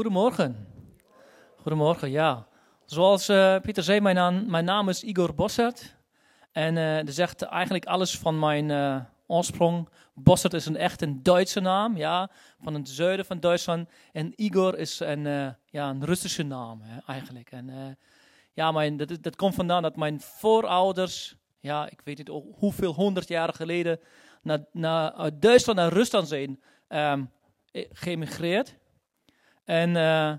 Goedemorgen. 0.00 0.66
Goedemorgen, 1.56 2.10
ja. 2.10 2.46
Zoals 2.84 3.28
uh, 3.28 3.56
Pieter 3.60 3.82
zei, 3.82 4.00
mijn 4.00 4.14
naam, 4.14 4.50
mijn 4.50 4.64
naam 4.64 4.88
is 4.88 5.02
Igor 5.02 5.34
Bossert. 5.34 5.96
En 6.52 6.76
uh, 6.76 6.96
dat 6.96 7.14
zegt 7.14 7.42
eigenlijk 7.42 7.86
alles 7.86 8.18
van 8.18 8.38
mijn 8.38 8.68
uh, 8.68 9.00
oorsprong. 9.26 9.88
Bossert 10.14 10.54
is 10.54 10.66
een 10.66 10.76
echt 10.76 11.02
een 11.02 11.22
Duitse 11.22 11.60
naam, 11.60 11.96
ja, 11.96 12.30
van 12.62 12.74
het 12.74 12.88
zuiden 12.88 13.24
van 13.24 13.40
Duitsland. 13.40 13.88
En 14.12 14.32
Igor 14.36 14.78
is 14.78 15.00
een, 15.00 15.24
ja, 15.64 15.88
een 15.88 16.04
Russische 16.04 16.42
naam, 16.42 16.80
hè, 16.82 16.98
eigenlijk. 17.06 17.50
En 17.50 17.98
ja, 18.52 18.72
mijn, 18.72 18.96
dat, 18.96 19.18
dat 19.20 19.36
komt 19.36 19.54
vandaan 19.54 19.82
dat 19.82 19.96
mijn 19.96 20.20
voorouders, 20.20 21.36
ja, 21.58 21.90
ik 21.90 22.00
weet 22.04 22.18
niet 22.18 22.42
hoeveel 22.58 22.94
honderd 22.94 23.28
jaren 23.28 23.54
geleden, 23.54 24.00
naar, 24.42 24.64
naar, 24.72 25.12
uit 25.12 25.42
Duitsland 25.42 25.78
naar 25.78 25.92
Rusland 25.92 26.28
zijn 26.28 26.60
um. 26.88 27.30
En, 29.70 29.90
uh, 29.90 30.32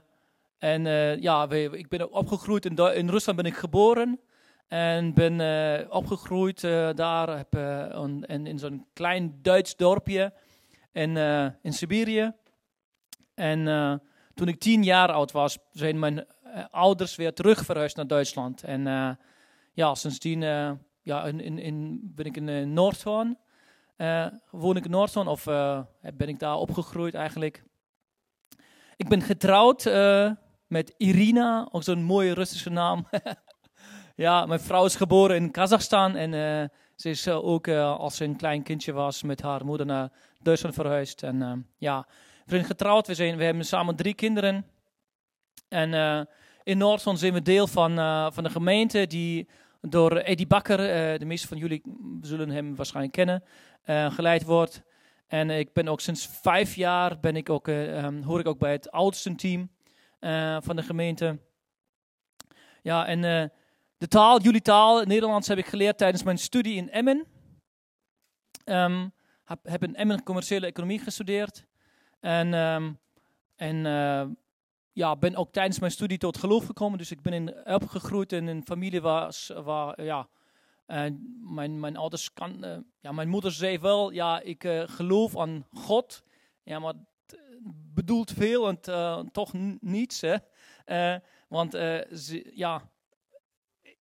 en 0.57 0.85
uh, 0.85 1.21
ja, 1.21 1.49
ik 1.49 1.87
ben 1.87 2.11
opgegroeid 2.11 2.65
in, 2.65 2.77
in, 2.77 3.09
Rusland 3.09 3.37
ben 3.37 3.51
ik 3.51 3.55
geboren. 3.55 4.19
En 4.67 5.13
ben 5.13 5.39
uh, 5.39 5.93
opgegroeid 5.93 6.61
daar 6.95 7.37
heb, 7.37 7.55
in, 8.25 8.59
zo'n 8.59 8.85
klein 8.93 9.39
Duits 9.41 9.75
dorpje 9.75 10.33
in, 10.91 11.17
in 11.61 11.73
Siberië. 11.73 12.33
En 13.33 14.01
toen 14.33 14.47
ik 14.47 14.59
tien 14.59 14.83
jaar 14.83 15.11
oud 15.11 15.31
was, 15.31 15.57
zijn 15.71 15.99
mijn 15.99 16.25
ouders 16.69 17.15
weer 17.15 17.33
terug 17.33 17.65
verhuisd 17.65 17.95
naar 17.95 18.07
Duitsland. 18.07 18.63
En 18.63 18.83
ja, 19.73 19.95
sindsdien 19.95 20.41
ja, 21.01 21.25
in, 21.25 21.39
in, 21.39 21.59
in, 21.59 21.99
ben 22.15 22.25
ik 22.25 22.37
in 22.37 22.73
Noordhoorn. 22.73 23.37
woon 24.51 24.75
ik 24.75 24.85
in 24.85 24.91
Noordhoorn 24.91 25.27
of 25.27 25.43
ben 26.13 26.27
ik 26.27 26.39
daar 26.39 26.55
opgegroeid 26.55 27.13
eigenlijk. 27.13 27.63
Ik 28.95 29.07
ben 29.07 29.21
getrouwd 29.21 29.85
uh, 29.85 30.31
met 30.67 30.93
Irina, 30.97 31.67
ook 31.71 31.83
zo'n 31.83 32.03
mooie 32.03 32.33
Russische 32.33 32.69
naam. 32.69 33.07
ja, 34.15 34.45
mijn 34.45 34.59
vrouw 34.59 34.85
is 34.85 34.95
geboren 34.95 35.35
in 35.35 35.51
Kazachstan 35.51 36.15
en 36.15 36.33
uh, 36.33 36.69
ze 36.95 37.09
is 37.09 37.27
uh, 37.27 37.45
ook 37.45 37.67
als 37.67 38.15
ze 38.15 38.23
een 38.23 38.35
klein 38.35 38.63
kindje 38.63 38.91
was 38.91 39.23
met 39.23 39.41
haar 39.41 39.65
moeder 39.65 39.85
naar 39.85 40.11
Duitsland 40.39 40.75
verhuisd. 40.75 41.23
En 41.23 41.67
ja, 41.77 42.07
we 42.45 42.51
zijn 42.51 42.65
getrouwd, 42.65 43.07
we, 43.07 43.13
zijn, 43.13 43.37
we 43.37 43.43
hebben 43.43 43.65
samen 43.65 43.95
drie 43.95 44.13
kinderen. 44.13 44.65
En 45.67 46.27
in 46.63 46.77
Noordland 46.77 47.19
zijn 47.19 47.33
we 47.33 47.41
deel 47.41 47.67
van, 47.67 47.95
van 48.33 48.43
de 48.43 48.49
gemeente 48.49 49.07
die 49.07 49.49
door 49.81 50.15
Eddie 50.15 50.47
Bakker, 50.47 50.77
de 51.19 51.25
meeste 51.25 51.47
van 51.47 51.57
jullie 51.57 51.81
zullen 52.21 52.49
hem 52.49 52.75
waarschijnlijk 52.75 53.13
kennen, 53.13 53.43
geleid 54.13 54.43
wordt. 54.43 54.83
En 55.31 55.49
ik 55.49 55.73
ben 55.73 55.87
ook 55.87 55.99
sinds 55.99 56.27
vijf 56.27 56.75
jaar 56.75 57.19
ben 57.19 57.35
ik 57.35 57.49
ook, 57.49 57.67
uh, 57.67 58.07
hoor 58.23 58.39
ik 58.39 58.47
ook 58.47 58.59
bij 58.59 58.71
het 58.71 58.91
oudste 58.91 59.35
team 59.35 59.69
uh, 60.19 60.57
van 60.61 60.75
de 60.75 60.83
gemeente. 60.83 61.39
Ja, 62.81 63.07
en 63.07 63.23
uh, 63.23 63.43
de 63.97 64.07
taal, 64.07 64.41
jullie 64.41 64.61
taal, 64.61 65.03
Nederlands, 65.03 65.47
heb 65.47 65.57
ik 65.57 65.65
geleerd 65.65 65.97
tijdens 65.97 66.23
mijn 66.23 66.37
studie 66.37 66.75
in 66.75 66.91
Emmen. 66.91 67.27
Um, 68.65 69.13
heb, 69.43 69.59
heb 69.63 69.83
in 69.83 69.95
Emmen 69.95 70.23
commerciële 70.23 70.65
economie 70.65 70.99
gestudeerd. 70.99 71.65
En, 72.19 72.53
um, 72.53 72.99
en 73.55 73.75
ja, 74.91 75.15
ben 75.15 75.35
ook 75.35 75.51
tijdens 75.51 75.79
mijn 75.79 75.91
studie 75.91 76.17
tot 76.17 76.37
geloof 76.37 76.65
gekomen. 76.65 76.97
Dus 76.97 77.11
ik 77.11 77.21
ben 77.21 77.33
in, 77.33 77.65
opgegroeid 77.65 78.31
in 78.31 78.47
een 78.47 78.63
familie 78.65 79.01
waar, 79.01 79.35
waar 79.63 80.03
ja, 80.03 80.27
mijn, 81.41 81.79
mijn 81.79 81.97
ouders 81.97 82.33
kan, 82.33 82.65
uh, 82.65 82.77
ja, 82.99 83.11
mijn 83.11 83.29
moeder 83.29 83.51
zei 83.51 83.79
wel, 83.79 84.11
ja, 84.11 84.41
ik 84.41 84.63
uh, 84.63 84.83
geloof 84.85 85.37
aan 85.37 85.67
God. 85.73 86.23
Ja, 86.63 86.79
maar 86.79 86.93
bedoelt 87.93 88.31
veel 88.31 88.67
en 88.67 88.77
uh, 88.89 89.19
toch 89.19 89.53
niets. 89.79 90.21
Hè? 90.21 90.37
want 91.47 91.77
ja, 92.53 92.89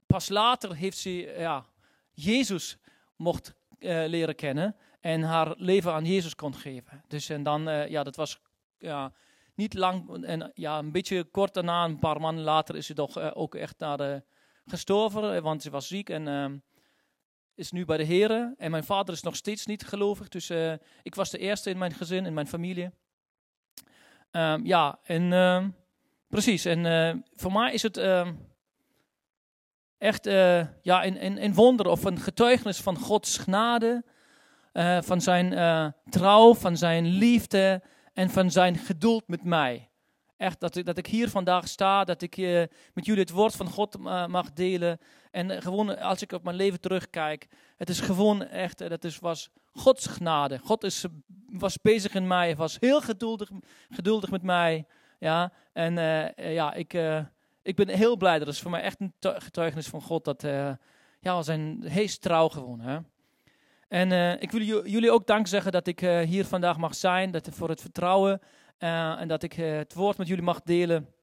pas 0.06 0.28
later 0.28 0.74
heeft 0.74 0.98
ze 0.98 1.34
ja, 1.38 1.66
Jezus 2.12 2.78
mocht 3.16 3.54
leren 3.78 4.34
kennen 4.34 4.76
en 5.00 5.22
haar 5.22 5.54
leven 5.56 5.92
aan 5.92 6.04
Jezus 6.04 6.34
kon 6.34 6.54
geven. 6.54 7.04
Dus 7.08 7.28
en 7.28 7.42
dan, 7.42 7.62
ja, 7.88 8.02
dat 8.02 8.16
was 8.16 8.40
ja, 8.78 9.12
niet 9.54 9.74
lang, 9.74 10.24
en 10.24 10.50
ja, 10.54 10.78
een 10.78 10.92
beetje 10.92 11.24
kort 11.24 11.54
daarna, 11.54 11.84
een 11.84 11.98
paar 11.98 12.20
maanden 12.20 12.44
later, 12.44 12.76
is 12.76 12.86
ze 12.86 12.94
toch 12.94 13.34
ook 13.34 13.54
echt 13.54 13.78
naar 13.78 13.96
de 13.96 14.22
gestorven, 14.66 15.42
want 15.42 15.62
ze 15.62 15.70
was 15.70 15.88
ziek 15.88 16.10
en 16.10 16.26
uh, 16.26 16.58
is 17.56 17.70
nu 17.70 17.84
bij 17.84 17.96
de 17.96 18.04
Heren. 18.04 18.54
En 18.58 18.70
mijn 18.70 18.84
vader 18.84 19.14
is 19.14 19.22
nog 19.22 19.36
steeds 19.36 19.66
niet 19.66 19.86
gelovig, 19.86 20.28
dus 20.28 20.50
uh, 20.50 20.72
ik 21.02 21.14
was 21.14 21.30
de 21.30 21.38
eerste 21.38 21.70
in 21.70 21.78
mijn 21.78 21.94
gezin, 21.94 22.26
in 22.26 22.34
mijn 22.34 22.46
familie. 22.46 22.90
Um, 24.30 24.66
ja, 24.66 24.98
en 25.02 25.22
uh, 25.22 25.64
precies. 26.28 26.64
En 26.64 26.84
uh, 26.84 27.22
voor 27.34 27.52
mij 27.52 27.72
is 27.72 27.82
het 27.82 27.96
ehm, 27.96 28.34
echt 29.98 30.24
ja, 30.82 31.04
een, 31.04 31.24
een, 31.24 31.44
een, 31.44 31.54
wonder 31.54 31.86
of 31.86 32.04
een 32.04 32.18
getuigenis 32.18 32.80
van 32.80 32.98
Gods 32.98 33.38
genade, 33.38 34.04
van 35.00 35.20
zijn 35.20 35.94
trouw, 36.08 36.54
van 36.54 36.76
zijn 36.76 37.06
liefde 37.06 37.82
en 38.12 38.30
van 38.30 38.50
zijn 38.50 38.76
geduld 38.76 39.28
met 39.28 39.44
mij. 39.44 39.90
Echt 40.36 40.60
dat 40.60 40.76
ik, 40.76 40.84
dat 40.84 40.98
ik 40.98 41.06
hier 41.06 41.28
vandaag 41.28 41.68
sta, 41.68 42.04
dat 42.04 42.22
ik 42.22 42.36
uh, 42.36 42.62
met 42.94 43.04
jullie 43.06 43.20
het 43.20 43.30
woord 43.30 43.56
van 43.56 43.68
God 43.68 43.96
uh, 43.98 44.26
mag 44.26 44.52
delen. 44.52 44.98
En 45.30 45.50
uh, 45.50 45.60
gewoon 45.60 45.98
als 45.98 46.22
ik 46.22 46.32
op 46.32 46.42
mijn 46.42 46.56
leven 46.56 46.80
terugkijk, 46.80 47.46
het 47.76 47.88
is 47.88 48.00
gewoon 48.00 48.42
echt, 48.42 48.78
dat 48.78 49.04
is, 49.04 49.18
was 49.18 49.50
Gods 49.72 50.06
genade. 50.06 50.58
God 50.58 50.84
is, 50.84 51.04
was 51.48 51.80
bezig 51.80 52.14
in 52.14 52.26
mij, 52.26 52.56
was 52.56 52.76
heel 52.80 53.00
geduldig, 53.00 53.50
geduldig 53.90 54.30
met 54.30 54.42
mij. 54.42 54.86
Ja, 55.18 55.52
en 55.72 55.94
ja, 56.36 56.72
ik, 56.74 56.92
ik 57.62 57.76
ben 57.76 57.88
heel 57.88 58.16
blij. 58.16 58.38
Dat 58.38 58.48
is 58.48 58.60
voor 58.60 58.70
mij 58.70 58.80
echt 58.80 59.00
een 59.00 59.12
getuigenis 59.20 59.88
van 59.88 60.02
God. 60.02 60.24
Dat 60.24 60.42
ja, 61.20 61.36
we 61.36 61.42
zijn 61.42 61.82
hees 61.86 62.18
trouw 62.18 62.48
gewoon. 62.48 62.80
Hè? 62.80 62.98
En 63.88 64.40
ik 64.40 64.50
wil 64.50 64.62
jullie 64.62 65.10
ook 65.10 65.26
dank 65.26 65.46
zeggen 65.46 65.72
dat 65.72 65.86
ik 65.86 66.00
hier 66.00 66.44
vandaag 66.44 66.76
mag 66.76 66.94
zijn. 66.94 67.30
Dat 67.30 67.48
voor 67.52 67.68
het 67.68 67.80
vertrouwen 67.80 68.40
en 68.78 69.28
dat 69.28 69.42
ik 69.42 69.56
uh, 69.56 69.76
het 69.76 69.94
woord 69.94 70.16
met 70.16 70.28
jullie 70.28 70.44
mag 70.44 70.62
delen. 70.62 71.14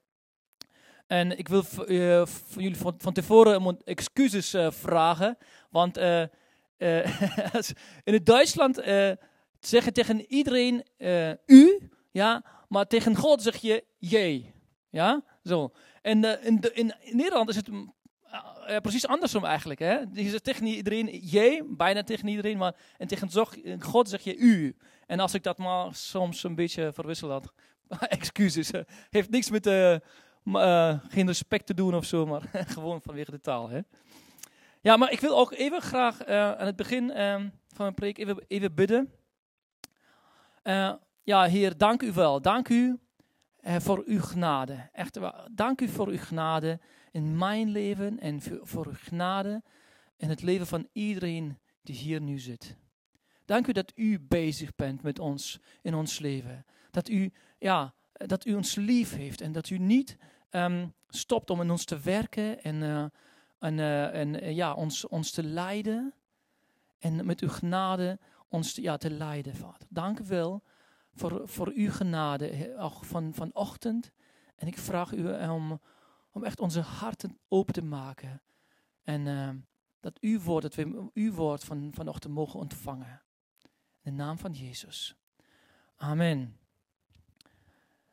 En 1.06 1.38
ik 1.38 1.48
wil 1.48 1.64
uh, 1.86 2.26
van 2.26 2.62
jullie 2.62 2.76
van, 2.76 2.94
van 2.98 3.12
tevoren 3.12 3.80
excuses 3.84 4.54
vragen. 4.68 5.38
Want 5.70 5.96
in 8.04 8.12
het 8.12 8.26
Duitsland 8.26 8.82
zeggen 9.60 9.92
tegen 9.92 10.32
iedereen 10.32 10.86
u, 11.46 11.90
ja, 12.10 12.44
maar 12.68 12.86
tegen 12.86 13.16
God 13.16 13.42
zeg 13.42 13.56
je 13.56 13.84
jij. 13.98 14.54
Ja, 14.90 15.24
zo. 15.42 15.72
En 16.02 16.42
in, 16.42 16.60
in, 16.72 16.94
Nederland 17.02 17.48
is 17.48 17.56
het 17.56 17.68
uh, 18.70 18.76
precies 18.76 19.06
andersom 19.06 19.44
eigenlijk. 19.44 19.80
Hè? 19.80 19.98
Je 20.12 20.28
zegt 20.28 20.44
tegen 20.44 20.66
iedereen 20.66 21.18
jij, 21.18 21.62
bijna 21.66 22.02
tegen 22.02 22.28
iedereen, 22.28 22.56
maar 22.56 22.74
en 22.98 23.06
tegen 23.06 23.30
God 23.82 24.08
zeg 24.08 24.22
je 24.22 24.36
u. 24.36 24.76
En 25.06 25.20
als 25.20 25.34
ik 25.34 25.42
dat 25.42 25.58
maar 25.58 25.94
soms 25.94 26.42
een 26.42 26.54
beetje 26.54 26.92
verwissel 26.92 27.30
had, 27.30 27.52
excuses, 28.08 28.70
heeft 29.10 29.30
niks 29.30 29.50
met 29.50 29.66
uh, 29.66 30.98
geen 31.08 31.26
respect 31.26 31.66
te 31.66 31.74
doen 31.74 31.94
of 31.94 32.04
zo, 32.04 32.26
maar 32.26 32.42
gewoon 32.74 33.02
vanwege 33.02 33.30
de 33.30 33.40
taal. 33.40 33.68
Hè? 33.68 33.80
Ja, 34.80 34.96
maar 34.96 35.12
ik 35.12 35.20
wil 35.20 35.38
ook 35.38 35.52
even 35.52 35.80
graag 35.80 36.24
aan 36.26 36.66
het 36.66 36.76
begin 36.76 37.10
ehm, 37.10 37.40
van 37.68 37.84
mijn 37.84 37.94
preek 37.94 38.18
even, 38.18 38.44
even 38.48 38.74
bidden. 38.74 39.12
ja, 41.22 41.44
Heer, 41.44 41.76
dank 41.76 42.02
u 42.02 42.12
wel. 42.12 42.42
Dank 42.42 42.68
u 42.68 42.98
voor 43.62 44.02
uw 44.06 44.20
genade. 44.20 44.88
Echt, 44.92 45.18
dank 45.50 45.80
u 45.80 45.88
voor 45.88 46.08
uw 46.08 46.18
genade 46.18 46.80
in 47.14 47.38
mijn 47.38 47.68
leven 47.68 48.20
en 48.20 48.40
voor 48.62 48.86
uw 48.86 48.96
genade 48.96 49.62
in 50.16 50.28
het 50.28 50.42
leven 50.42 50.66
van 50.66 50.88
iedereen 50.92 51.58
die 51.82 51.94
hier 51.94 52.20
nu 52.20 52.38
zit. 52.38 52.76
Dank 53.44 53.66
u 53.66 53.72
dat 53.72 53.92
u 53.94 54.20
bezig 54.20 54.74
bent 54.74 55.02
met 55.02 55.18
ons 55.18 55.60
in 55.82 55.94
ons 55.94 56.18
leven. 56.18 56.64
Dat 56.90 57.08
u, 57.08 57.32
ja, 57.58 57.94
dat 58.12 58.46
u 58.46 58.54
ons 58.54 58.74
lief 58.74 59.14
heeft 59.14 59.40
en 59.40 59.52
dat 59.52 59.70
u 59.70 59.78
niet 59.78 60.16
um, 60.50 60.94
stopt 61.08 61.50
om 61.50 61.60
in 61.60 61.70
ons 61.70 61.84
te 61.84 61.98
werken 61.98 62.62
en, 62.62 62.74
uh, 62.82 63.04
en, 63.58 63.78
uh, 63.78 64.14
en 64.14 64.44
uh, 64.44 64.54
ja, 64.56 64.74
ons, 64.74 65.08
ons 65.08 65.30
te 65.30 65.42
leiden. 65.42 66.14
En 66.98 67.26
met 67.26 67.40
uw 67.40 67.48
genade 67.48 68.18
ons 68.48 68.74
ja, 68.74 68.96
te 68.96 69.10
leiden, 69.10 69.54
Vader. 69.54 69.86
Dank 69.88 70.18
u 70.18 70.24
wel 70.26 70.62
voor, 71.12 71.48
voor 71.48 71.72
uw 71.74 71.90
genade 71.90 72.74
van, 73.00 73.34
vanochtend. 73.34 74.12
En 74.56 74.66
ik 74.66 74.78
vraag 74.78 75.12
u 75.12 75.48
om, 75.48 75.80
om 76.34 76.44
echt 76.44 76.60
onze 76.60 76.80
harten 76.80 77.38
open 77.48 77.74
te 77.74 77.82
maken. 77.82 78.42
En 79.02 79.26
uh, 79.26 79.50
dat 80.00 80.20
uw 80.20 80.40
woord, 80.40 80.62
dat 80.62 80.74
we 80.74 81.10
uw 81.14 81.32
woord 81.32 81.64
van, 81.64 81.90
vanochtend 81.94 82.34
mogen 82.34 82.60
ontvangen. 82.60 83.22
In 84.02 84.16
de 84.16 84.22
naam 84.22 84.38
van 84.38 84.52
Jezus. 84.52 85.16
Amen. 85.96 86.58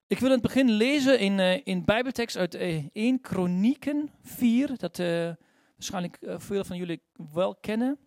Ik 0.07 0.19
wil 0.19 0.27
in 0.27 0.33
het 0.33 0.41
begin 0.41 0.69
lezen 0.69 1.19
in, 1.19 1.39
uh, 1.39 1.65
in 1.65 1.85
Bijbeltekst 1.85 2.37
uit 2.37 2.55
uh, 2.55 2.87
1 2.93 3.21
Kronieken 3.21 4.09
4. 4.21 4.77
Dat 4.77 4.99
uh, 4.99 5.33
waarschijnlijk 5.75 6.17
veel 6.21 6.63
van 6.63 6.77
jullie 6.77 7.01
wel 7.33 7.55
kennen. 7.55 7.99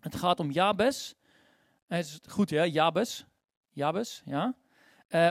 Het 0.00 0.16
gaat 0.16 0.40
om 0.40 0.50
Jabes. 0.50 1.14
Is 1.88 2.20
goed, 2.28 2.50
ja, 2.50 2.66
Jabes. 2.66 3.26
Jabes, 3.70 4.22
ja. 4.24 4.54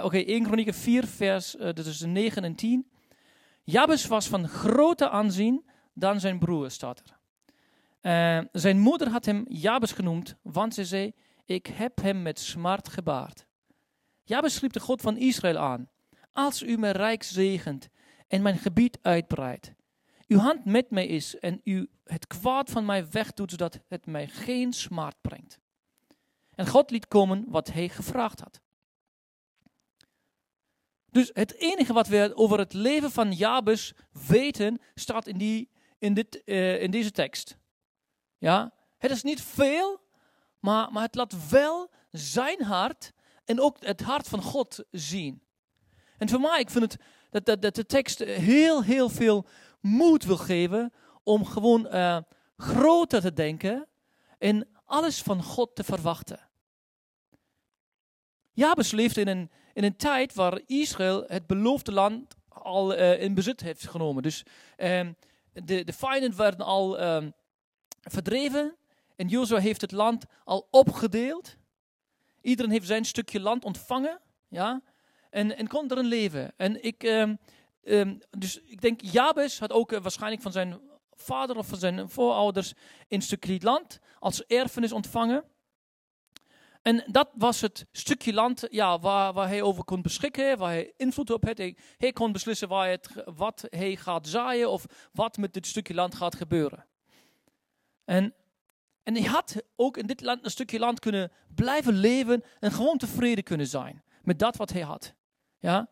Oké, 0.04 0.18
1 0.18 0.44
Kronieken 0.44 0.74
4, 0.74 1.08
vers 1.08 1.56
is 1.56 2.00
9 2.02 2.44
en 2.44 2.56
10. 2.56 2.89
Jabes 3.70 4.06
was 4.08 4.28
van 4.28 4.48
groter 4.48 5.10
aanzien 5.10 5.70
dan 5.94 6.20
zijn 6.20 6.40
broer, 6.40 6.72
staat 6.72 7.00
er. 7.00 7.18
Uh, 8.02 8.46
zijn 8.52 8.80
moeder 8.80 9.10
had 9.10 9.26
hem 9.26 9.46
Jabes 9.48 9.92
genoemd, 9.92 10.36
want 10.42 10.74
ze 10.74 10.86
zei, 10.86 11.14
ik 11.46 11.68
heb 11.68 12.02
hem 12.02 12.22
met 12.22 12.40
smart 12.40 12.88
gebaard. 12.88 13.46
Jabes 14.24 14.60
riep 14.60 14.74
de 14.74 14.80
God 14.80 15.02
van 15.02 15.18
Israël 15.18 15.58
aan. 15.58 15.90
Als 16.32 16.64
u 16.64 16.78
mij 16.78 16.92
rijk 16.92 17.24
zegent 17.24 17.90
en 18.28 18.42
mijn 18.42 18.58
gebied 18.58 19.00
uitbreidt, 19.02 19.74
uw 20.28 20.38
hand 20.38 20.66
met 20.66 20.90
mij 20.92 21.08
is 21.08 21.40
en 21.40 21.62
u 21.64 21.90
het 22.04 22.28
kwaad 22.28 22.70
van 22.70 22.86
mij 22.86 23.10
wegdoet, 23.10 23.52
zodat 23.52 23.80
het 23.88 24.06
mij 24.06 24.28
geen 24.28 24.74
smart 24.74 25.16
brengt. 25.22 25.60
En 26.56 26.68
God 26.68 26.92
liet 26.92 27.08
komen 27.08 27.46
wat 27.48 27.72
hij 27.72 27.90
gevraagd 27.90 28.40
had. 28.40 28.62
Dus 31.12 31.30
het 31.34 31.56
enige 31.56 31.94
wat 31.94 32.08
we 32.08 32.32
over 32.36 32.60
het 32.60 32.74
leven 32.74 33.12
van 33.12 33.32
Jabes 33.32 33.94
weten, 34.28 34.82
staat 34.96 35.28
in, 35.28 35.38
die, 35.38 35.70
in, 35.98 36.14
dit, 36.14 36.42
uh, 36.46 36.82
in 36.82 36.92
deze 36.92 37.12
tekst. 37.12 37.58
Ja, 38.38 38.74
het 38.98 39.12
is 39.12 39.24
niet 39.24 39.42
veel, 39.42 40.02
maar, 40.60 40.92
maar 40.92 41.04
het 41.04 41.16
laat 41.16 41.50
wel 41.50 41.90
zijn 42.12 42.64
hart 42.64 43.12
en 43.46 43.60
ook 43.60 43.78
het 43.80 44.02
hart 44.02 44.28
van 44.28 44.42
God 44.42 44.84
zien. 44.92 45.42
En 46.18 46.30
voor 46.30 46.40
mij, 46.40 46.60
ik 46.60 46.70
vind 46.70 46.92
het 46.92 47.02
dat, 47.30 47.46
dat, 47.46 47.62
dat 47.62 47.76
de 47.76 47.86
tekst 47.86 48.20
heel, 48.20 48.84
heel 48.84 49.10
veel 49.10 49.46
moed 49.82 50.24
wil 50.24 50.38
geven 50.38 50.94
om 51.24 51.46
gewoon 51.46 51.88
uh, 51.92 52.18
groter 52.58 53.22
te 53.22 53.34
denken 53.34 53.88
en 54.38 54.68
alles 54.86 55.22
van 55.22 55.44
God 55.44 55.76
te 55.76 55.84
verwachten. 55.84 56.50
Jabes 58.52 58.92
leefde 58.92 59.22
in 59.22 59.28
een, 59.28 59.52
in 59.80 59.86
een 59.86 59.96
tijd 59.96 60.34
waar 60.34 60.60
Israël 60.66 61.24
het 61.28 61.48
beloofde 61.48 61.92
land 61.92 62.36
al 62.48 62.98
uh, 62.98 63.22
in 63.22 63.34
bezit 63.34 63.62
heeft 63.62 63.88
genomen. 63.88 64.24
Dus 64.24 64.44
um, 64.78 65.16
de, 65.54 65.84
de 65.84 65.94
vijanden 65.94 66.38
werden 66.38 66.66
al 66.66 67.02
um, 67.04 67.34
verdreven 68.02 68.76
en 69.16 69.28
Jozua 69.28 69.60
heeft 69.60 69.82
het 69.82 69.92
land 69.92 70.26
al 70.44 70.68
opgedeeld. 70.72 71.56
Iedereen 72.42 72.72
heeft 72.72 72.88
zijn 72.88 73.06
stukje 73.06 73.40
land 73.40 73.66
ontvangen. 73.66 74.20
Ja? 74.48 74.82
En, 75.30 75.58
en 75.58 75.68
kon 75.68 75.92
erin 75.92 76.06
leven. 76.06 76.54
En 76.58 76.84
ik, 76.84 77.04
um, 77.04 78.20
dus 78.38 78.62
ik 78.62 78.82
denk, 78.82 79.02
Jabes 79.02 79.60
had 79.60 79.72
ook 79.72 79.92
uh, 79.92 80.00
waarschijnlijk 80.00 80.42
van 80.42 80.52
zijn 80.52 80.80
vader 81.12 81.58
of 81.58 81.68
van 81.68 81.80
zijn 81.80 82.10
voorouders 82.10 82.74
een 83.08 83.22
stukje 83.22 83.58
land 83.62 84.00
als 84.20 84.46
erfenis 84.46 84.92
ontvangen. 84.92 85.44
En 86.90 87.04
dat 87.08 87.30
was 87.34 87.62
het 87.62 87.86
stukje 87.92 88.34
land 88.34 88.68
ja, 88.70 89.00
waar, 89.00 89.34
waar 89.34 89.48
hij 89.48 89.62
over 89.62 89.84
kon 89.84 90.02
beschikken, 90.02 90.58
waar 90.58 90.70
hij 90.70 90.94
invloed 90.98 91.30
op 91.30 91.46
had. 91.46 91.58
Hij, 91.58 91.78
hij 91.98 92.12
kon 92.12 92.32
beslissen 92.32 92.68
waar 92.68 92.90
het, 92.90 93.10
wat 93.26 93.66
hij 93.70 93.96
gaat 93.96 94.28
zaaien 94.28 94.72
of 94.72 94.86
wat 95.12 95.38
met 95.38 95.54
dit 95.54 95.68
stukje 95.68 95.94
land 95.94 96.16
gaat 96.16 96.36
gebeuren. 96.36 96.86
En, 98.06 98.34
en 99.04 99.14
hij 99.16 99.24
had 99.24 99.56
ook 99.76 99.98
in 99.98 100.06
dit 100.06 100.22
land 100.22 100.44
een 100.44 100.52
stukje 100.52 100.80
land 100.80 101.00
kunnen 101.00 101.32
blijven 101.56 101.94
leven 101.94 102.44
en 102.60 102.72
gewoon 102.72 102.98
tevreden 102.98 103.44
kunnen 103.44 103.68
zijn 103.68 104.04
met 104.22 104.40
dat 104.40 104.56
wat 104.56 104.72
hij 104.72 104.82
had. 104.82 105.14
Ja? 105.60 105.90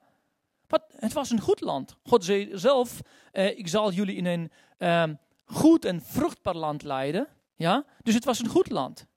Maar 0.67 0.81
het 0.87 1.13
was 1.13 1.29
een 1.29 1.41
goed 1.41 1.61
land. 1.61 1.95
God 2.03 2.23
zei 2.23 2.49
zelf, 2.53 3.01
eh, 3.31 3.57
ik 3.57 3.67
zal 3.67 3.91
jullie 3.91 4.15
in 4.15 4.25
een 4.25 4.51
eh, 4.77 5.03
goed 5.45 5.85
en 5.85 6.01
vruchtbaar 6.01 6.55
land 6.55 6.83
leiden. 6.83 7.27
Ja? 7.55 7.85
Dus 8.03 8.13
het 8.13 8.25
was 8.25 8.39
een 8.39 8.49
goed 8.49 8.69
land. 8.69 9.07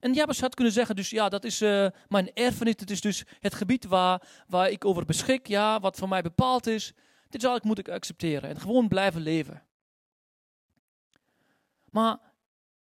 En 0.00 0.12
Jabes 0.12 0.40
had 0.40 0.54
kunnen 0.54 0.72
zeggen, 0.72 0.96
dus 0.96 1.10
ja, 1.10 1.28
dat 1.28 1.44
is 1.44 1.62
uh, 1.62 1.88
mijn 2.08 2.32
erfenis. 2.34 2.74
Het 2.76 2.90
is 2.90 3.00
dus 3.00 3.24
het 3.40 3.54
gebied 3.54 3.84
waar, 3.84 4.44
waar 4.46 4.70
ik 4.70 4.84
over 4.84 5.04
beschik, 5.04 5.46
ja, 5.46 5.80
wat 5.80 5.96
voor 5.96 6.08
mij 6.08 6.22
bepaald 6.22 6.66
is. 6.66 6.92
Dit 7.28 7.40
zal 7.40 7.56
ik, 7.56 7.62
moet 7.62 7.78
ik 7.78 7.88
accepteren 7.88 8.50
en 8.50 8.60
gewoon 8.60 8.88
blijven 8.88 9.20
leven. 9.20 9.62
Maar 11.90 12.18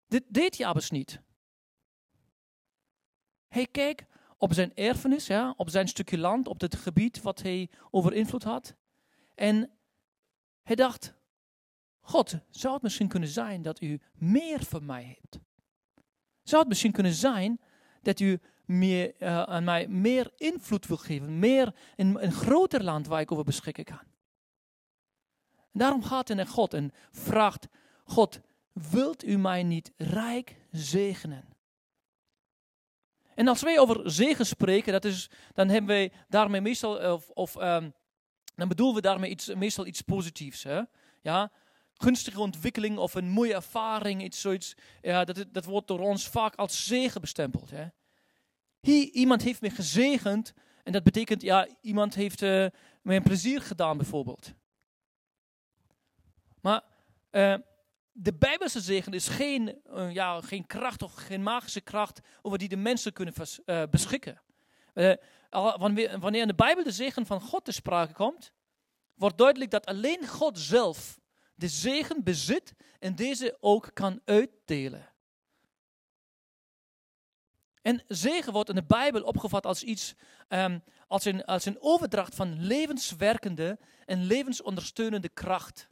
dit 0.07 0.23
deed 0.27 0.57
Jabes 0.57 0.89
niet. 0.89 1.21
Hij 3.47 3.67
keek 3.67 4.05
op 4.37 4.53
zijn 4.53 4.75
erfenis, 4.75 5.27
ja, 5.27 5.53
op 5.57 5.69
zijn 5.69 5.87
stukje 5.87 6.17
land, 6.17 6.47
op 6.47 6.61
het 6.61 6.75
gebied 6.75 7.21
wat 7.21 7.41
hij 7.41 7.69
over 7.91 8.13
invloed 8.13 8.43
had. 8.43 8.75
En 9.35 9.71
hij 10.63 10.75
dacht, 10.75 11.13
God, 11.99 12.35
zou 12.49 12.73
het 12.73 12.83
misschien 12.83 13.07
kunnen 13.07 13.29
zijn 13.29 13.61
dat 13.61 13.81
u 13.81 14.01
meer 14.13 14.63
van 14.63 14.85
mij 14.85 15.17
hebt? 15.19 15.39
Zou 16.43 16.59
het 16.59 16.69
misschien 16.69 16.91
kunnen 16.91 17.13
zijn 17.13 17.59
dat 18.01 18.19
u 18.19 18.39
meer, 18.65 19.13
uh, 19.19 19.43
aan 19.43 19.63
mij 19.63 19.87
meer 19.87 20.31
invloed 20.35 20.87
wil 20.87 20.97
geven, 20.97 21.39
meer 21.39 21.75
in 21.95 22.17
een 22.19 22.31
groter 22.31 22.83
land 22.83 23.07
waar 23.07 23.21
ik 23.21 23.31
over 23.31 23.43
beschikken 23.43 23.83
kan? 23.83 24.11
En 25.51 25.79
daarom 25.79 26.03
gaat 26.03 26.27
hij 26.27 26.37
naar 26.37 26.47
God 26.47 26.73
en 26.73 26.91
vraagt, 27.11 27.67
God, 28.05 28.39
wilt 28.71 29.25
u 29.25 29.37
mij 29.37 29.63
niet 29.63 29.91
rijk 29.97 30.55
zegenen? 30.71 31.45
En 33.35 33.47
als 33.47 33.61
wij 33.61 33.79
over 33.79 34.11
zegen 34.11 34.45
spreken, 34.45 34.93
dat 34.93 35.05
is, 35.05 35.29
dan 35.53 35.69
hebben 35.69 35.87
wij 35.87 36.11
daarmee 36.27 36.61
meestal, 36.61 37.13
of, 37.13 37.29
of 37.29 37.55
um, 37.55 37.93
dan 38.55 38.67
bedoelen 38.67 38.95
we 38.95 39.01
daarmee 39.01 39.29
iets, 39.29 39.53
meestal 39.53 39.85
iets 39.85 40.01
positiefs. 40.01 40.63
Hè? 40.63 40.81
Ja? 41.21 41.51
Gunstige 42.03 42.39
ontwikkeling 42.39 42.97
of 42.97 43.13
een 43.13 43.29
mooie 43.29 43.53
ervaring, 43.53 44.23
iets 44.23 44.41
zoiets, 44.41 44.75
ja, 45.01 45.23
dat, 45.23 45.45
dat 45.51 45.65
wordt 45.65 45.87
door 45.87 45.99
ons 45.99 46.27
vaak 46.27 46.55
als 46.55 46.85
zegen 46.85 47.21
bestempeld. 47.21 47.69
Hè? 47.69 47.85
Hier, 48.79 49.09
iemand 49.11 49.41
heeft 49.41 49.61
me 49.61 49.69
gezegend 49.69 50.53
en 50.83 50.91
dat 50.91 51.03
betekent, 51.03 51.41
ja, 51.41 51.67
iemand 51.81 52.15
heeft 52.15 52.41
uh, 52.41 52.65
me 53.01 53.15
een 53.15 53.23
plezier 53.23 53.61
gedaan 53.61 53.97
bijvoorbeeld. 53.97 54.53
Maar 56.61 56.81
uh, 57.31 57.55
de 58.11 58.33
Bijbelse 58.33 58.81
zegen 58.81 59.13
is 59.13 59.27
geen, 59.27 59.81
uh, 59.93 60.13
ja, 60.13 60.41
geen 60.41 60.67
kracht 60.67 61.01
of 61.01 61.13
geen 61.13 61.43
magische 61.43 61.81
kracht 61.81 62.19
over 62.41 62.57
die 62.57 62.69
de 62.69 62.75
mensen 62.75 63.13
kunnen 63.13 63.33
vers, 63.33 63.59
beschikken. 63.89 64.41
Wanneer 66.19 66.41
in 66.41 66.47
de 66.47 66.55
Bijbel 66.55 66.83
de 66.83 66.91
zegen 66.91 67.25
van 67.25 67.41
God 67.41 67.65
te 67.65 67.71
sprake 67.71 68.13
komt, 68.13 68.51
wordt 69.13 69.37
duidelijk 69.37 69.71
dat 69.71 69.85
alleen 69.85 70.27
God 70.27 70.59
zelf 70.59 71.21
de 71.63 71.69
zegen 71.69 72.23
bezit 72.23 72.73
en 72.99 73.15
deze 73.15 73.57
ook 73.59 73.89
kan 73.93 74.21
uitdelen. 74.25 75.11
En 77.81 78.03
zegen 78.07 78.53
wordt 78.53 78.69
in 78.69 78.75
de 78.75 78.83
Bijbel 78.83 79.23
opgevat 79.23 79.65
als 79.65 79.83
iets, 79.83 80.13
um, 80.49 80.83
als, 81.07 81.25
een, 81.25 81.45
als 81.45 81.65
een 81.65 81.81
overdracht 81.81 82.35
van 82.35 82.61
levenswerkende 82.61 83.79
en 84.05 84.23
levensondersteunende 84.23 85.29
kracht. 85.29 85.89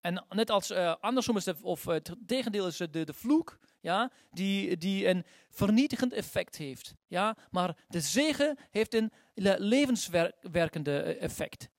En 0.00 0.24
net 0.28 0.50
als 0.50 0.70
uh, 0.70 0.94
andersom 1.00 1.36
is 1.36 1.48
of 1.60 1.84
het 1.84 2.14
tegendeel 2.26 2.66
is 2.66 2.76
de, 2.76 2.88
de 3.04 3.12
vloek, 3.12 3.58
ja, 3.80 4.10
die, 4.30 4.76
die 4.76 5.08
een 5.08 5.24
vernietigend 5.50 6.12
effect 6.12 6.56
heeft. 6.56 6.94
Ja, 7.06 7.36
maar 7.50 7.76
de 7.88 8.00
zegen 8.00 8.58
heeft 8.70 8.94
een 8.94 9.12
levenswerkende 9.58 11.02
eh, 11.02 11.22
effect. 11.22 11.70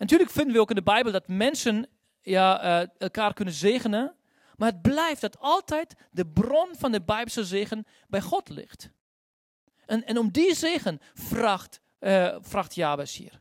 Natuurlijk 0.00 0.30
vinden 0.30 0.54
we 0.54 0.60
ook 0.60 0.68
in 0.68 0.76
de 0.76 0.82
Bijbel 0.82 1.12
dat 1.12 1.28
mensen 1.28 1.88
ja, 2.20 2.80
uh, 2.82 2.88
elkaar 2.98 3.34
kunnen 3.34 3.54
zegenen, 3.54 4.16
maar 4.56 4.68
het 4.68 4.82
blijft 4.82 5.20
dat 5.20 5.38
altijd 5.38 5.94
de 6.10 6.26
bron 6.26 6.68
van 6.78 6.92
de 6.92 7.02
Bijbelse 7.02 7.44
zegen 7.44 7.86
bij 8.08 8.20
God 8.20 8.48
ligt. 8.48 8.90
En, 9.86 10.04
en 10.04 10.18
om 10.18 10.30
die 10.30 10.54
zegen 10.54 11.00
vraagt, 11.14 11.80
uh, 12.00 12.36
vraagt 12.40 12.74
Jabes 12.74 13.16
hier. 13.16 13.40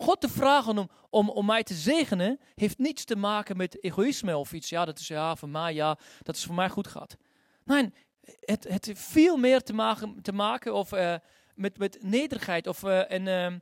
God 0.00 0.20
te 0.20 0.28
vragen 0.28 0.78
om, 0.78 0.90
om, 1.10 1.30
om 1.30 1.46
mij 1.46 1.62
te 1.62 1.74
zegenen, 1.74 2.40
heeft 2.54 2.78
niets 2.78 3.04
te 3.04 3.16
maken 3.16 3.56
met 3.56 3.84
egoïsme 3.84 4.36
of 4.36 4.52
iets. 4.52 4.68
Ja, 4.68 4.84
dat 4.84 4.98
is 4.98 5.08
ja, 5.08 5.36
voor 5.36 5.48
mij, 5.48 5.74
ja, 5.74 5.98
dat 6.22 6.36
is 6.36 6.44
voor 6.44 6.54
mij 6.54 6.68
goed 6.68 6.86
gaat. 6.86 7.16
Nee, 7.64 7.92
het, 8.40 8.68
het 8.68 8.84
heeft 8.84 9.00
veel 9.00 9.36
meer 9.36 9.62
te 9.62 9.72
maken, 9.72 10.22
te 10.22 10.32
maken 10.32 10.74
of, 10.74 10.92
uh, 10.92 11.14
met, 11.54 11.78
met 11.78 12.02
nederigheid 12.02 12.66
of 12.66 12.82
uh, 12.82 13.52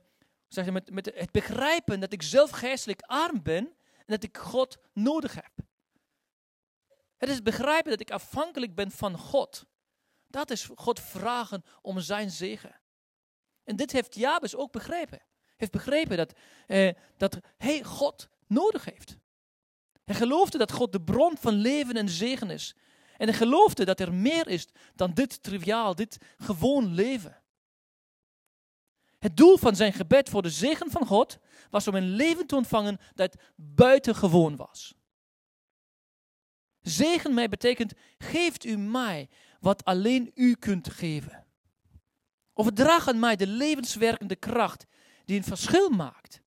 zeg 0.47 0.65
je, 0.65 0.71
met, 0.71 0.91
met 0.91 1.11
het 1.15 1.31
begrijpen 1.31 1.99
dat 1.99 2.13
ik 2.13 2.21
zelf 2.21 2.49
geestelijk 2.49 3.01
arm 3.01 3.43
ben 3.43 3.65
en 3.97 4.05
dat 4.05 4.23
ik 4.23 4.37
God 4.37 4.77
nodig 4.93 5.33
heb. 5.33 5.51
Het 7.17 7.29
is 7.29 7.41
begrijpen 7.41 7.91
dat 7.91 7.99
ik 7.99 8.11
afhankelijk 8.11 8.75
ben 8.75 8.91
van 8.91 9.17
God. 9.17 9.65
Dat 10.27 10.49
is 10.49 10.69
God 10.75 10.99
vragen 10.99 11.63
om 11.81 11.99
zijn 11.99 12.29
zegen. 12.29 12.79
En 13.63 13.75
dit 13.75 13.91
heeft 13.91 14.15
Jabes 14.15 14.55
ook 14.55 14.71
begrepen 14.71 15.21
heeft 15.59 15.71
begrepen 15.71 16.17
dat, 16.17 16.33
eh, 16.67 16.93
dat 17.17 17.39
hij 17.57 17.83
God 17.83 18.29
nodig 18.47 18.85
heeft. 18.85 19.17
Hij 20.05 20.15
geloofde 20.15 20.57
dat 20.57 20.71
God 20.71 20.91
de 20.91 21.01
bron 21.01 21.37
van 21.37 21.53
leven 21.53 21.95
en 21.95 22.09
zegen 22.09 22.49
is. 22.49 22.75
En 23.17 23.27
hij 23.27 23.37
geloofde 23.37 23.85
dat 23.85 23.99
er 23.99 24.13
meer 24.13 24.47
is 24.47 24.67
dan 24.95 25.13
dit 25.13 25.43
triviaal, 25.43 25.95
dit 25.95 26.17
gewoon 26.37 26.93
leven. 26.93 27.38
Het 29.19 29.37
doel 29.37 29.57
van 29.57 29.75
zijn 29.75 29.93
gebed 29.93 30.29
voor 30.29 30.41
de 30.41 30.49
zegen 30.49 30.91
van 30.91 31.05
God 31.05 31.37
was 31.69 31.87
om 31.87 31.95
een 31.95 32.09
leven 32.09 32.47
te 32.47 32.55
ontvangen 32.55 32.99
dat 33.15 33.35
buitengewoon 33.55 34.55
was. 34.55 34.95
Zegen 36.81 37.33
mij 37.33 37.49
betekent, 37.49 37.93
geeft 38.17 38.65
u 38.65 38.77
mij 38.77 39.29
wat 39.59 39.85
alleen 39.85 40.31
u 40.35 40.55
kunt 40.55 40.89
geven. 40.89 41.45
Overdraag 42.53 43.07
aan 43.07 43.19
mij 43.19 43.35
de 43.35 43.47
levenswerkende 43.47 44.35
kracht 44.35 44.85
die 45.25 45.37
een 45.37 45.43
verschil 45.43 45.89
maakt. 45.89 46.41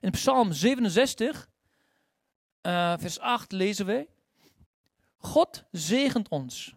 In 0.00 0.10
Psalm 0.10 0.52
67, 0.52 1.48
uh, 2.62 2.94
vers 2.98 3.18
8 3.18 3.52
lezen 3.52 3.86
wij: 3.86 4.08
God 5.16 5.64
zegent 5.70 6.28
ons 6.28 6.74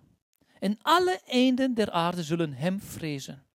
en 0.60 0.78
alle 0.82 1.22
eenden 1.26 1.74
der 1.74 1.92
aarde 1.92 2.24
zullen 2.24 2.54
Hem 2.54 2.82
vrezen. 2.82 3.49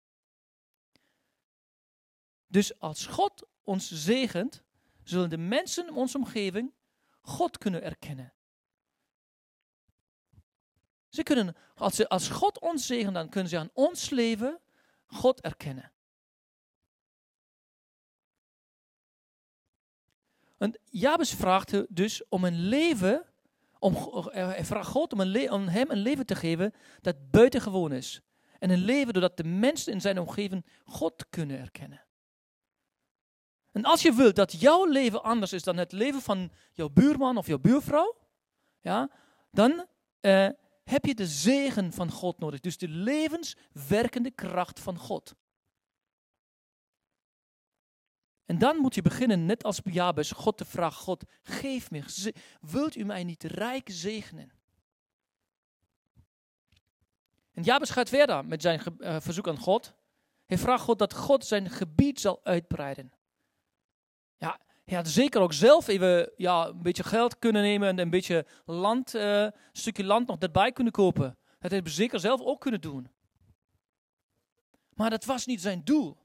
Dus 2.53 2.79
als 2.79 3.07
God 3.07 3.47
ons 3.63 3.91
zegent, 3.93 4.63
zullen 5.03 5.31
de 5.31 5.39
mensen 5.39 5.87
in 5.87 5.95
onze 5.95 6.19
omgeving 6.19 6.73
God 7.21 7.59
kunnen 7.59 7.83
erkennen. 7.83 8.33
Ze 11.09 11.23
kunnen, 11.23 11.57
als, 11.75 11.95
ze, 11.95 12.09
als 12.09 12.29
God 12.29 12.61
ons 12.61 12.87
zegent, 12.87 13.15
dan 13.15 13.29
kunnen 13.29 13.51
ze 13.51 13.59
aan 13.59 13.71
ons 13.73 14.11
leven 14.11 14.61
God 15.07 15.41
erkennen. 15.41 15.93
En 20.57 20.81
Jabes 20.85 21.35
vraagt 21.35 21.95
dus 21.95 22.29
om 22.29 22.45
een 22.45 22.61
leven, 22.61 23.27
om, 23.79 23.95
hij 24.31 24.65
vraagt 24.65 24.89
God 24.89 25.13
om, 25.13 25.21
een 25.21 25.51
om 25.51 25.69
hem 25.69 25.91
een 25.91 25.99
leven 26.03 26.27
te 26.27 26.35
geven 26.35 26.75
dat 27.01 27.31
buitengewoon 27.31 27.93
is. 27.93 28.21
En 28.59 28.71
een 28.71 28.85
leven 28.85 29.13
doordat 29.13 29.37
de 29.37 29.45
mensen 29.45 29.93
in 29.93 30.01
zijn 30.01 30.19
omgeving 30.19 30.67
God 30.85 31.27
kunnen 31.31 31.59
erkennen. 31.59 32.05
En 33.73 33.85
als 33.85 34.03
je 34.03 34.13
wilt 34.13 34.37
dat 34.37 34.61
jouw 34.61 34.85
leven 34.85 35.23
anders 35.23 35.53
is 35.53 35.63
dan 35.63 35.77
het 35.77 35.93
leven 35.93 36.23
van 36.23 36.53
jouw 36.73 36.89
buurman 36.89 37.37
of 37.37 37.47
jouw 37.47 37.59
buurvrouw, 37.59 38.17
ja, 38.81 39.11
dan 39.51 39.87
uh, 40.21 40.49
heb 40.85 41.05
je 41.05 41.15
de 41.15 41.27
zegen 41.27 41.93
van 41.93 42.11
God 42.11 42.39
nodig. 42.39 42.61
Dus 42.61 42.79
de 42.79 42.89
levenswerkende 42.89 44.31
kracht 44.31 44.81
van 44.81 44.99
God. 44.99 45.35
En 48.45 48.59
dan 48.59 48.77
moet 48.77 48.95
je 48.95 49.03
beginnen, 49.03 49.47
net 49.47 49.65
als 49.65 49.81
Jabes, 49.85 50.31
God 50.31 50.57
te 50.57 50.65
vragen: 50.65 51.03
God, 51.03 51.25
geef 51.43 51.91
me, 51.91 52.33
wilt 52.61 52.97
u 52.97 53.05
mij 53.05 53.25
niet 53.25 53.43
rijk 53.43 53.89
zegenen? 53.93 54.53
En 57.53 57.63
Jabes 57.63 57.91
gaat 57.91 58.09
verder 58.09 58.45
met 58.45 58.63
zijn 58.63 58.81
uh, 58.99 59.21
verzoek 59.21 59.49
aan 59.49 59.59
God. 59.59 59.95
Hij 60.47 60.59
vraagt 60.59 60.85
God 60.85 60.99
dat 60.99 61.15
God 61.15 61.45
zijn 61.45 61.71
gebied 61.71 62.21
zal 62.21 62.41
uitbreiden. 62.43 63.13
Ja, 64.43 64.61
hij 64.85 64.97
had 64.97 65.09
zeker 65.09 65.41
ook 65.41 65.53
zelf 65.53 65.87
even 65.87 66.33
ja, 66.37 66.67
een 66.67 66.83
beetje 66.83 67.05
geld 67.05 67.39
kunnen 67.39 67.63
nemen 67.63 67.89
en 67.89 67.99
een 67.99 68.11
beetje 68.11 68.47
land, 68.65 69.13
een 69.13 69.53
stukje 69.73 70.05
land 70.05 70.27
nog 70.27 70.39
erbij 70.39 70.73
kunnen 70.73 70.93
kopen. 70.93 71.39
Dat 71.59 71.71
heeft 71.71 71.85
hij 71.85 71.93
zeker 71.93 72.21
zelf 72.21 72.41
ook 72.41 72.61
kunnen 72.61 72.81
doen. 72.81 73.11
Maar 74.95 75.11
dat 75.11 75.25
was 75.25 75.47
niet 75.47 75.61
zijn 75.61 75.85
doel. 75.85 76.17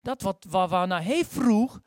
Dat 0.00 0.22
wat, 0.22 0.44
waar, 0.48 1.04
hij 1.04 1.24
vroeg, 1.24 1.80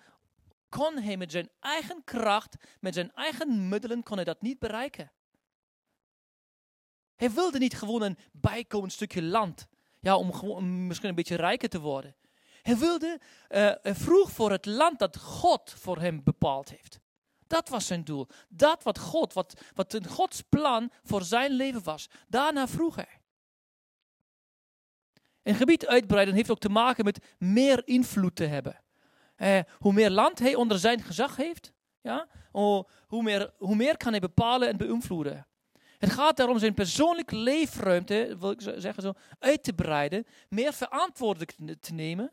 kon 0.70 0.98
hij 0.98 1.18
met 1.18 1.32
zijn 1.32 1.50
eigen 1.60 2.04
kracht, 2.04 2.56
met 2.80 2.94
zijn 2.94 3.12
eigen 3.14 3.70
middelen, 3.70 4.04
kon 4.04 4.16
hij 4.16 4.26
dat 4.26 4.42
niet 4.42 4.60
bereiken. 4.60 5.12
Hij 7.16 7.32
wilde 7.32 7.58
niet 7.58 7.78
gewoon 7.78 8.02
een 8.02 8.18
bijkomend 8.32 8.92
stukje 8.92 9.24
land, 9.24 9.68
ja, 10.00 10.18
om, 10.18 10.34
gewoon, 10.34 10.88
misschien 10.88 11.10
een 11.10 11.16
beetje 11.16 11.36
rijker 11.36 11.70
te 11.70 11.80
worden. 11.80 12.16
Hij 12.66 12.78
wilde, 12.78 13.20
uh, 13.50 13.72
vroeg 13.82 14.32
voor 14.32 14.52
het 14.52 14.66
land 14.66 15.00
dat 15.00 15.18
God 15.18 15.74
voor 15.78 16.00
hem 16.00 16.24
bepaald 16.24 16.70
heeft. 16.70 17.00
Dat 17.48 17.70
was 17.70 17.88
zijn 17.88 18.04
doel. 18.04 18.28
Dat 18.50 18.84
wat 18.84 19.00
God, 19.00 19.34
wat, 19.34 19.62
wat 19.74 20.00
Gods 20.08 20.42
plan 20.42 20.92
voor 21.04 21.24
zijn 21.24 21.52
leven 21.52 21.84
was. 21.84 22.10
Daarna 22.28 22.68
vroeg 22.68 22.96
hij. 22.96 23.22
Een 25.44 25.56
gebied 25.56 25.88
uitbreiden 25.88 26.36
heeft 26.36 26.52
ook 26.52 26.60
te 26.60 26.70
maken 26.70 27.04
met 27.04 27.36
meer 27.38 27.88
invloed 27.88 28.36
te 28.36 28.46
hebben. 28.46 28.84
Eh, 29.36 29.60
hoe 29.78 29.94
meer 29.94 30.10
land 30.10 30.40
hij 30.40 30.56
onder 30.56 30.80
zijn 30.80 31.02
gezag 31.02 31.36
heeft, 31.36 31.74
ja, 32.02 32.28
hoe, 32.52 32.86
meer, 33.08 33.54
hoe 33.58 33.76
meer 33.76 33.98
kan 33.98 34.12
hij 34.12 34.20
bepalen 34.20 34.68
en 34.68 34.78
beïnvloeden. 34.78 35.48
Het 35.98 36.12
gaat 36.12 36.38
daarom 36.38 36.60
zijn 36.60 36.74
persoonlijke 36.74 37.36
leefruimte, 37.36 38.36
wil 38.40 38.52
ik 38.52 38.62
zeggen 38.62 39.04
zo, 39.04 39.14
uit 39.40 39.64
te 39.64 39.74
breiden, 39.74 40.26
meer 40.50 40.74
verantwoordelijk 40.74 41.56
te 41.80 41.94
nemen 41.94 42.32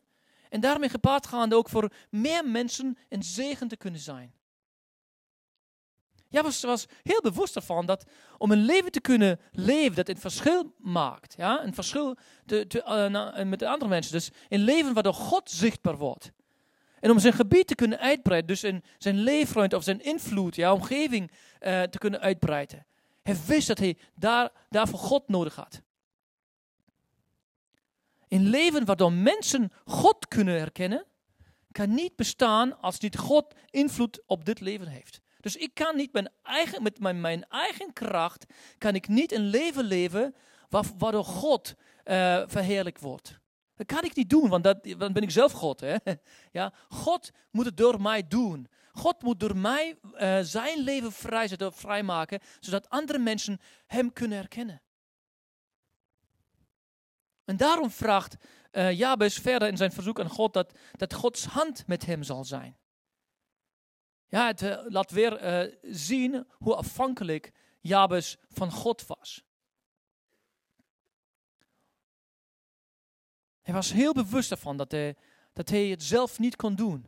en 0.53 0.61
daarmee 0.61 0.89
gepaard 0.89 1.27
gaande 1.27 1.57
ook 1.57 1.69
voor 1.69 1.93
meer 2.11 2.49
mensen 2.49 2.99
een 3.09 3.23
zegen 3.23 3.69
te 3.69 3.77
kunnen 3.77 4.01
zijn. 4.01 4.33
Ja, 6.29 6.43
was, 6.43 6.63
was 6.63 6.87
heel 7.03 7.21
bewust 7.21 7.57
ervan 7.57 7.87
dat 7.87 8.05
om 8.39 8.51
een 8.51 8.65
leven 8.65 8.93
te 8.93 9.01
kunnen 9.01 9.41
leven 9.51 9.97
dat 9.97 10.09
een 10.09 10.19
verschil 10.19 10.75
maakt, 10.79 11.35
ja, 11.37 11.65
een 11.65 11.75
verschil 11.75 12.17
te, 12.47 12.83
uh, 13.39 13.45
met 13.45 13.59
de 13.59 13.69
andere 13.69 13.91
mensen, 13.91 14.13
dus 14.13 14.31
een 14.49 14.61
leven 14.61 14.95
waardoor 14.95 15.15
God 15.15 15.51
zichtbaar 15.51 15.97
wordt. 15.97 16.33
En 17.01 17.11
om 17.11 17.19
zijn 17.19 17.33
gebied 17.33 17.67
te 17.67 17.75
kunnen 17.75 17.99
uitbreiden, 17.99 18.49
dus 18.49 18.65
in 18.65 18.83
zijn 18.99 19.17
leefruimte 19.17 19.77
of 19.77 19.83
zijn 19.83 20.01
invloed, 20.01 20.57
ja, 20.57 20.73
omgeving 20.73 21.31
uh, 21.31 21.83
te 21.83 21.99
kunnen 21.99 22.21
uitbreiden. 22.21 22.87
Hij 23.23 23.37
wist 23.47 23.69
dat 23.69 23.79
hij 23.79 23.99
daar, 24.15 24.51
daarvoor 24.69 24.99
God 24.99 25.29
nodig 25.29 25.55
had. 25.55 25.83
Een 28.33 28.49
leven 28.49 28.85
waardoor 28.85 29.13
mensen 29.13 29.73
God 29.85 30.29
kunnen 30.29 30.59
herkennen, 30.59 31.07
kan 31.73 31.95
niet 31.95 32.17
bestaan 32.17 32.81
als 32.81 33.01
niet 33.01 33.19
God 33.19 33.55
invloed 33.71 34.23
op 34.27 34.45
dit 34.45 34.61
leven 34.61 34.87
heeft. 34.87 35.21
Dus 35.41 35.57
ik 35.57 35.75
kan 35.75 35.97
niet 35.97 36.31
eigen, 36.43 36.83
met 36.83 37.01
mijn, 37.01 37.21
mijn 37.21 37.49
eigen 37.49 37.93
kracht, 37.93 38.45
kan 38.79 38.95
ik 38.95 39.09
niet 39.09 39.33
een 39.33 39.47
leven 39.47 39.85
leven 39.85 40.35
waardoor 40.99 41.25
God 41.25 41.75
uh, 42.05 42.43
verheerlijk 42.47 42.99
wordt. 42.99 43.39
Dat 43.75 43.87
kan 43.87 44.05
ik 44.05 44.17
niet 44.17 44.31
doen, 44.31 44.49
want 44.49 44.65
dat, 44.65 44.85
dan 44.99 45.13
ben 45.13 45.23
ik 45.23 45.31
zelf 45.31 45.53
God. 45.53 45.81
Hè? 45.81 45.97
Ja, 46.53 46.73
God 46.89 47.31
moet 47.51 47.65
het 47.65 47.77
door 47.77 48.01
mij 48.01 48.29
doen. 48.29 48.69
God 48.93 49.23
moet 49.23 49.41
door 49.41 49.57
mij 49.57 49.99
uh, 50.15 50.39
zijn 50.41 50.79
leven 50.79 51.13
vrijzetten, 51.13 51.73
vrijmaken, 51.73 52.41
zodat 52.61 52.89
andere 52.89 53.19
mensen 53.19 53.61
hem 53.87 54.13
kunnen 54.13 54.39
herkennen. 54.39 54.83
En 57.53 57.59
daarom 57.59 57.91
vraagt 57.91 58.37
uh, 58.73 58.93
Jabes 58.93 59.39
verder 59.39 59.69
in 59.69 59.77
zijn 59.77 59.93
verzoek 59.93 60.21
aan 60.21 60.29
God 60.29 60.53
dat, 60.53 60.79
dat 60.93 61.15
Gods 61.15 61.45
hand 61.45 61.87
met 61.87 62.07
hem 62.07 62.23
zal 62.23 62.45
zijn. 62.45 62.77
Ja, 64.27 64.47
het 64.47 64.63
uh, 64.63 64.79
laat 64.85 65.11
weer 65.11 65.65
uh, 65.65 65.75
zien 65.83 66.47
hoe 66.51 66.75
afhankelijk 66.75 67.53
Jabes 67.81 68.37
van 68.49 68.71
God 68.71 69.07
was. 69.07 69.45
Hij 73.63 73.75
was 73.75 73.93
heel 73.93 74.13
bewust 74.13 74.51
ervan 74.51 74.77
dat 74.77 74.91
hij, 74.91 75.17
dat 75.53 75.69
hij 75.69 75.87
het 75.87 76.03
zelf 76.03 76.39
niet 76.39 76.57
kon 76.57 76.75
doen. 76.75 77.07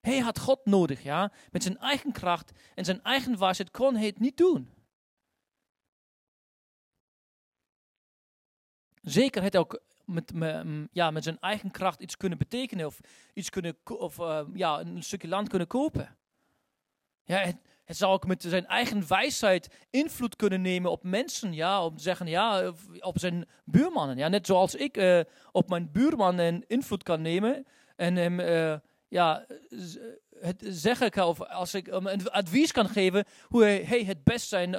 Hij 0.00 0.18
had 0.18 0.38
God 0.38 0.66
nodig, 0.66 1.02
ja. 1.02 1.32
Met 1.50 1.62
zijn 1.62 1.78
eigen 1.78 2.12
kracht 2.12 2.52
en 2.74 2.84
zijn 2.84 3.02
eigen 3.02 3.36
waarheid 3.36 3.70
kon 3.70 3.96
hij 3.96 4.06
het 4.06 4.20
niet 4.20 4.36
doen. 4.36 4.79
Zeker 9.00 9.42
hij 9.42 9.60
ook 9.60 9.80
met, 10.04 10.34
met, 10.34 10.66
ja, 10.92 11.10
met 11.10 11.24
zijn 11.24 11.38
eigen 11.40 11.70
kracht 11.70 12.00
iets 12.00 12.16
kunnen 12.16 12.38
betekenen 12.38 12.86
of, 12.86 13.00
iets 13.34 13.50
kunnen, 13.50 13.76
of 13.84 14.18
uh, 14.18 14.40
ja, 14.54 14.80
een 14.80 15.02
stukje 15.02 15.28
land 15.28 15.48
kunnen 15.48 15.68
kopen. 15.68 16.16
Ja, 17.24 17.38
het, 17.38 17.56
het 17.84 17.96
zou 17.96 18.12
ook 18.12 18.26
met 18.26 18.42
zijn 18.42 18.66
eigen 18.66 19.08
wijsheid 19.08 19.86
invloed 19.90 20.36
kunnen 20.36 20.60
nemen 20.60 20.90
op 20.90 21.02
mensen, 21.02 21.52
ja, 21.52 21.84
om 21.84 21.96
te 21.96 22.02
zeggen, 22.02 22.26
ja, 22.26 22.72
op 23.00 23.18
zijn 23.18 23.48
buurmannen. 23.64 24.16
Ja, 24.16 24.28
net 24.28 24.46
zoals 24.46 24.74
ik 24.74 24.96
uh, 24.96 25.20
op 25.52 25.68
mijn 25.68 25.92
buurman 25.92 26.38
een 26.38 26.64
invloed 26.66 27.02
kan 27.02 27.22
nemen 27.22 27.66
en 27.96 28.16
hem, 28.16 28.40
uh, 28.40 28.76
ja, 29.08 29.46
het 30.40 30.64
zeggen 30.68 31.10
kan, 31.10 31.26
of 31.26 31.40
als 31.40 31.74
ik 31.74 31.86
hem 31.86 32.06
een 32.06 32.30
advies 32.30 32.72
kan 32.72 32.88
geven 32.88 33.24
hoe 33.46 33.62
hij, 33.62 33.84
hij 33.84 34.04
het 34.04 34.24
best 34.24 34.48
zijn 34.48 34.72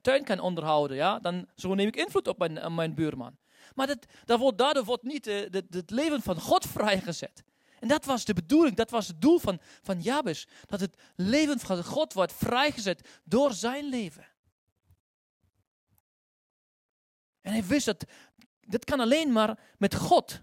tuin 0.00 0.24
kan 0.24 0.40
onderhouden, 0.40 0.96
ja, 0.96 1.18
dan 1.18 1.48
zo 1.56 1.74
neem 1.74 1.88
ik 1.88 1.96
invloed 1.96 2.28
op 2.28 2.38
mijn, 2.38 2.64
op 2.64 2.72
mijn 2.72 2.94
buurman. 2.94 3.36
Maar 3.74 3.86
dat, 3.86 4.06
dat 4.24 4.58
daardoor 4.58 4.84
wordt 4.84 5.02
niet 5.02 5.24
het 5.70 5.90
leven 5.90 6.22
van 6.22 6.40
God 6.40 6.66
vrijgezet. 6.66 7.42
En 7.82 7.88
dat 7.88 8.04
was 8.04 8.24
de 8.24 8.34
bedoeling, 8.34 8.76
dat 8.76 8.90
was 8.90 9.06
het 9.06 9.20
doel 9.20 9.38
van, 9.38 9.60
van 9.82 10.00
Jabes. 10.00 10.48
Dat 10.66 10.80
het 10.80 10.96
leven 11.16 11.60
van 11.60 11.84
God 11.84 12.12
wordt 12.12 12.32
vrijgezet 12.32 13.20
door 13.24 13.52
zijn 13.52 13.84
leven. 13.84 14.26
En 17.40 17.52
hij 17.52 17.64
wist 17.64 17.86
dat, 17.86 18.04
dat 18.60 18.84
kan 18.84 19.00
alleen 19.00 19.32
maar 19.32 19.58
met 19.78 19.94
God. 19.94 20.40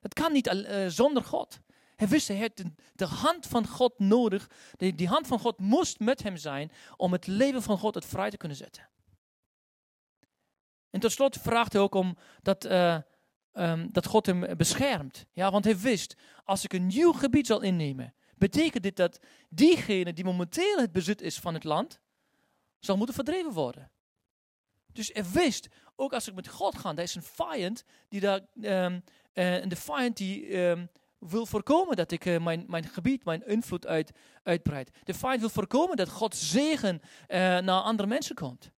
Het 0.00 0.14
kan 0.14 0.32
niet 0.32 0.46
uh, 0.46 0.86
zonder 0.88 1.24
God. 1.24 1.60
Hij 1.96 2.08
wist, 2.08 2.28
hij 2.28 2.50
de 2.92 3.06
hand 3.06 3.46
van 3.46 3.66
God 3.66 3.98
nodig. 3.98 4.50
Die, 4.76 4.94
die 4.94 5.08
hand 5.08 5.26
van 5.26 5.38
God 5.38 5.58
moest 5.58 5.98
met 5.98 6.22
hem 6.22 6.36
zijn 6.36 6.72
om 6.96 7.12
het 7.12 7.26
leven 7.26 7.62
van 7.62 7.78
God 7.78 7.94
het 7.94 8.06
vrij 8.06 8.30
te 8.30 8.36
kunnen 8.36 8.56
zetten. 8.56 8.89
En 10.90 11.00
tot 11.00 11.12
slot 11.12 11.36
vraagt 11.36 11.72
hij 11.72 11.82
ook 11.82 11.94
om 11.94 12.16
dat, 12.42 12.64
uh, 12.64 12.96
um, 13.52 13.88
dat 13.92 14.06
God 14.06 14.26
hem 14.26 14.56
beschermt. 14.56 15.26
Ja, 15.32 15.50
want 15.50 15.64
hij 15.64 15.78
wist, 15.78 16.16
als 16.44 16.64
ik 16.64 16.72
een 16.72 16.86
nieuw 16.86 17.12
gebied 17.12 17.46
zal 17.46 17.60
innemen, 17.60 18.14
betekent 18.36 18.82
dit 18.82 18.96
dat 18.96 19.18
diegene 19.48 20.12
die 20.12 20.24
momenteel 20.24 20.78
het 20.78 20.92
bezit 20.92 21.20
is 21.20 21.38
van 21.38 21.54
het 21.54 21.64
land, 21.64 22.00
zal 22.78 22.96
moeten 22.96 23.14
verdreven 23.14 23.52
worden. 23.52 23.90
Dus 24.92 25.10
hij 25.12 25.24
wist, 25.24 25.68
ook 25.96 26.12
als 26.12 26.28
ik 26.28 26.34
met 26.34 26.48
God 26.48 26.78
ga, 26.78 26.90
er 26.90 27.02
is 27.02 27.14
een 27.14 27.22
vijand 27.22 27.84
die 28.08 28.20
daar, 28.20 28.40
um, 28.60 29.02
uh, 29.34 29.62
vijand 29.68 30.16
die 30.16 30.58
um, 30.58 30.90
wil 31.18 31.46
voorkomen 31.46 31.96
dat 31.96 32.10
ik 32.10 32.24
uh, 32.24 32.42
mijn, 32.44 32.64
mijn 32.68 32.84
gebied, 32.88 33.24
mijn 33.24 33.46
invloed 33.46 33.86
uit, 33.86 34.12
uitbreid. 34.42 34.90
De 35.04 35.14
vijand 35.14 35.40
wil 35.40 35.48
voorkomen 35.50 35.96
dat 35.96 36.08
God 36.08 36.36
zegen 36.36 37.00
naar 37.28 37.80
andere 37.80 38.08
mensen 38.08 38.34
komt. 38.34 38.70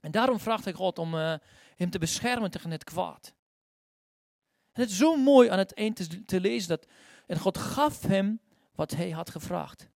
En 0.00 0.10
daarom 0.10 0.40
vraagt 0.40 0.64
hij 0.64 0.72
God 0.72 0.98
om 0.98 1.14
uh, 1.14 1.34
hem 1.76 1.90
te 1.90 1.98
beschermen 1.98 2.50
tegen 2.50 2.70
het 2.70 2.84
kwaad. 2.84 3.34
Het 4.72 4.90
is 4.90 4.96
zo 4.96 5.16
mooi 5.16 5.48
aan 5.48 5.58
het 5.58 5.74
eind 5.74 5.96
te, 5.96 6.24
te 6.24 6.40
lezen 6.40 6.68
dat 6.68 6.86
en 7.26 7.38
God 7.38 7.58
gaf 7.58 8.02
hem 8.02 8.40
wat 8.72 8.90
hij 8.90 9.10
had 9.10 9.30
gevraagd. 9.30 9.88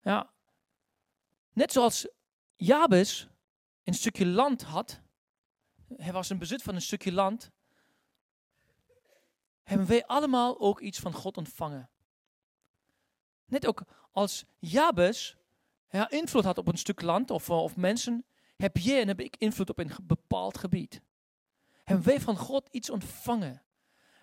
Ja, 0.00 0.30
net 1.52 1.72
zoals 1.72 2.08
Jabes 2.56 3.28
een 3.84 3.94
stukje 3.94 4.26
land 4.26 4.62
had, 4.62 5.00
hij 5.96 6.12
was 6.12 6.30
in 6.30 6.38
bezit 6.38 6.62
van 6.62 6.74
een 6.74 6.82
stukje 6.82 7.12
land, 7.12 7.50
hebben 9.62 9.86
wij 9.86 10.06
allemaal 10.06 10.60
ook 10.60 10.80
iets 10.80 10.98
van 10.98 11.12
God 11.12 11.36
ontvangen. 11.36 11.90
Net 13.50 13.66
ook 13.66 13.82
als 14.12 14.44
Jabes 14.58 15.36
ja, 15.90 16.10
invloed 16.10 16.44
had 16.44 16.58
op 16.58 16.68
een 16.68 16.78
stuk 16.78 17.02
land 17.02 17.30
of, 17.30 17.50
of 17.50 17.76
mensen, 17.76 18.24
heb 18.56 18.76
jij 18.76 19.00
en 19.00 19.08
heb 19.08 19.20
ik 19.20 19.36
invloed 19.38 19.70
op 19.70 19.78
een 19.78 19.90
bepaald 20.02 20.58
gebied. 20.58 21.00
Hebben 21.84 22.06
wij 22.06 22.20
van 22.20 22.36
God 22.36 22.68
iets 22.70 22.90
ontvangen. 22.90 23.62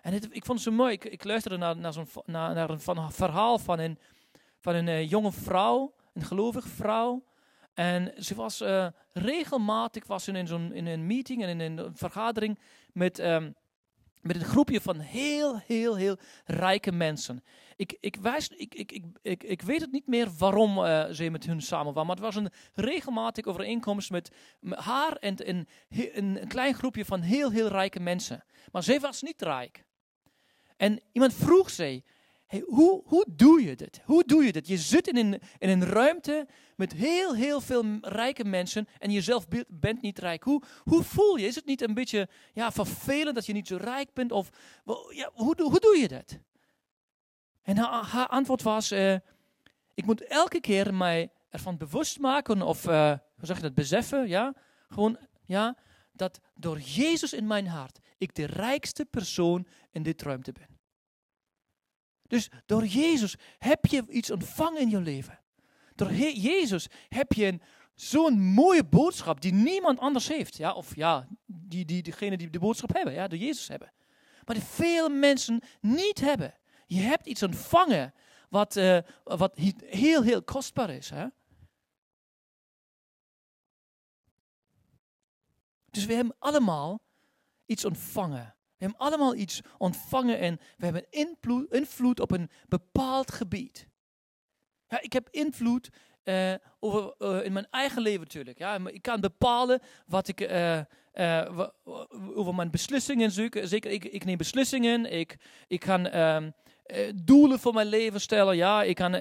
En 0.02 0.12
het, 0.12 0.24
ik 0.24 0.44
vond 0.44 0.58
het 0.58 0.68
zo 0.68 0.74
mooi, 0.74 0.92
ik, 0.94 1.24
luisterde 1.24 1.56
naar, 1.56 1.76
naar, 1.76 1.92
zo'n, 1.92 2.08
naar, 2.24 2.54
naar 2.54 2.70
een 2.70 3.12
verhaal 3.12 3.58
van 3.58 3.78
een, 3.78 3.98
van 4.58 4.74
een 4.74 4.86
uh, 4.86 5.10
jonge 5.10 5.32
vrouw, 5.32 5.94
een 6.14 6.24
gelovige 6.24 6.68
vrouw. 6.68 7.24
En 7.74 8.24
ze 8.24 8.34
was 8.34 8.60
uh, 8.60 8.86
regelmatig 9.12 10.06
was 10.06 10.28
in, 10.28 10.46
zo'n, 10.46 10.72
in 10.72 10.86
een 10.86 11.06
meeting 11.06 11.42
en 11.42 11.60
in 11.60 11.78
een 11.78 11.96
vergadering 11.96 12.58
met, 12.92 13.18
um, 13.18 13.54
met 14.20 14.36
een 14.36 14.44
groepje 14.44 14.80
van 14.80 14.98
heel, 14.98 15.58
heel, 15.58 15.96
heel 15.96 16.16
rijke 16.44 16.92
mensen. 16.92 17.44
Ik, 17.76 17.96
ik, 18.00 18.16
wijs, 18.16 18.48
ik, 18.48 18.74
ik, 18.74 18.92
ik, 18.92 19.04
ik, 19.22 19.42
ik 19.42 19.62
weet 19.62 19.80
het 19.80 19.92
niet 19.92 20.06
meer 20.06 20.28
waarom 20.38 20.78
uh, 20.78 21.04
ze 21.10 21.30
met 21.30 21.46
hun 21.46 21.62
samen 21.62 21.92
waren, 21.92 22.06
maar 22.06 22.16
het 22.16 22.24
was 22.24 22.36
een 22.36 22.50
regelmatig 22.74 23.44
overeenkomst 23.44 24.10
met 24.10 24.30
haar 24.70 25.12
en 25.12 25.48
een, 25.48 25.68
een, 25.90 26.42
een 26.42 26.48
klein 26.48 26.74
groepje 26.74 27.04
van 27.04 27.20
heel, 27.20 27.50
heel 27.50 27.68
rijke 27.68 28.00
mensen. 28.00 28.44
Maar 28.72 28.82
zij 28.82 29.00
was 29.00 29.22
niet 29.22 29.42
rijk. 29.42 29.84
En 30.76 31.00
iemand 31.12 31.34
vroeg 31.34 31.70
ze, 31.70 32.02
hey, 32.48 32.62
hoe, 32.66 33.02
hoe 33.04 33.24
doe 33.28 33.62
je 33.62 33.76
dit? 33.76 34.00
Hoe 34.04 34.24
doe 34.24 34.44
je 34.44 34.52
dit? 34.52 34.66
Je 34.66 34.76
zit 34.76 35.08
in 35.08 35.16
een, 35.16 35.40
in 35.58 35.68
een 35.68 35.84
ruimte 35.84 36.46
met 36.76 36.92
heel, 36.92 37.34
heel 37.34 37.60
veel 37.60 37.84
rijke 38.00 38.44
mensen 38.44 38.88
en 38.98 39.10
jezelf 39.10 39.46
bent 39.68 40.02
niet 40.02 40.18
rijk. 40.18 40.42
Hoe, 40.42 40.62
hoe 40.84 41.02
voel 41.02 41.36
je? 41.36 41.46
Is 41.46 41.54
het 41.54 41.66
niet 41.66 41.82
een 41.82 41.94
beetje 41.94 42.28
ja, 42.52 42.72
vervelend 42.72 43.34
dat 43.34 43.46
je 43.46 43.52
niet 43.52 43.66
zo 43.66 43.76
rijk 43.76 44.12
bent? 44.12 44.32
Of 44.32 44.50
ja, 45.08 45.30
hoe, 45.34 45.62
hoe 45.62 45.80
doe 45.80 45.96
je 45.96 46.08
dat? 46.08 46.38
En 47.62 47.76
haar, 47.76 48.04
haar 48.04 48.26
antwoord 48.26 48.62
was, 48.62 48.92
uh, 48.92 49.14
ik 49.94 50.06
moet 50.06 50.24
elke 50.24 50.60
keer 50.60 50.94
mij 50.94 51.30
ervan 51.50 51.76
bewust 51.76 52.18
maken 52.18 52.62
of, 52.62 52.86
uh, 52.86 53.08
hoe 53.10 53.46
zeg 53.46 53.56
je 53.56 53.62
dat, 53.62 53.74
beseffen, 53.74 54.28
ja? 54.28 54.54
Gewoon, 54.88 55.18
ja, 55.44 55.76
dat 56.12 56.40
door 56.54 56.78
Jezus 56.80 57.32
in 57.32 57.46
mijn 57.46 57.66
hart 57.66 57.98
ik 58.18 58.34
de 58.34 58.44
rijkste 58.44 59.04
persoon 59.04 59.66
in 59.90 60.02
dit 60.02 60.22
ruimte 60.22 60.52
ben. 60.52 60.77
Dus 62.28 62.50
door 62.66 62.86
Jezus 62.86 63.36
heb 63.58 63.86
je 63.86 64.04
iets 64.08 64.30
ontvangen 64.30 64.80
in 64.80 64.90
je 64.90 65.00
leven. 65.00 65.38
Door 65.94 66.12
Jezus 66.12 66.86
heb 67.08 67.32
je 67.32 67.58
zo'n 67.94 68.40
mooie 68.40 68.84
boodschap 68.84 69.40
die 69.40 69.52
niemand 69.52 69.98
anders 69.98 70.28
heeft. 70.28 70.56
Ja, 70.56 70.72
of 70.72 70.96
ja, 70.96 71.28
die, 71.46 71.84
die, 71.84 72.02
diegene 72.02 72.36
die 72.36 72.50
de 72.50 72.58
boodschap 72.58 72.94
hebben, 72.94 73.14
ja, 73.14 73.28
door 73.28 73.38
Jezus 73.38 73.68
hebben. 73.68 73.92
Maar 74.44 74.54
die 74.54 74.64
veel 74.64 75.08
mensen 75.08 75.60
niet 75.80 76.20
hebben. 76.20 76.54
Je 76.86 77.00
hebt 77.00 77.26
iets 77.26 77.42
ontvangen 77.42 78.14
wat, 78.48 78.76
uh, 78.76 78.98
wat 79.24 79.56
heel, 79.84 80.22
heel 80.22 80.42
kostbaar 80.42 80.90
is. 80.90 81.10
Hè? 81.10 81.26
Dus 85.90 86.06
we 86.06 86.14
hebben 86.14 86.36
allemaal 86.38 87.00
iets 87.66 87.84
ontvangen. 87.84 88.56
We 88.78 88.84
hebben 88.84 88.98
allemaal 88.98 89.34
iets 89.34 89.60
ontvangen 89.78 90.38
en 90.38 90.60
we 90.76 90.84
hebben 90.84 91.06
invloed, 91.70 92.20
op 92.20 92.30
een 92.30 92.50
bepaald 92.68 93.32
gebied. 93.32 93.88
Ja, 94.88 95.00
ik 95.00 95.12
heb 95.12 95.28
invloed 95.30 95.88
uh, 96.24 96.54
over, 96.80 97.14
uh, 97.18 97.44
in 97.44 97.52
mijn 97.52 97.66
eigen 97.70 98.02
leven 98.02 98.20
natuurlijk. 98.20 98.58
Ja. 98.58 98.78
Ik 98.86 99.02
kan 99.02 99.20
bepalen 99.20 99.80
wat 100.06 100.28
ik 100.28 100.40
uh, 100.40 100.80
over 102.34 102.54
mijn 102.54 102.70
beslissingen 102.70 103.30
zoeken. 103.30 103.68
Zeker, 103.68 103.90
ik, 103.90 104.04
ik 104.04 104.24
neem 104.24 104.36
beslissingen. 104.36 105.12
Ik, 105.12 105.36
ik 105.66 105.80
kan 105.80 106.06
ehm, 106.06 106.50
doelen 107.14 107.58
voor 107.58 107.74
mijn 107.74 107.86
leven 107.86 108.20
stellen. 108.20 108.56
Ja. 108.56 108.82
Ik, 108.82 108.94
kan, 108.94 109.14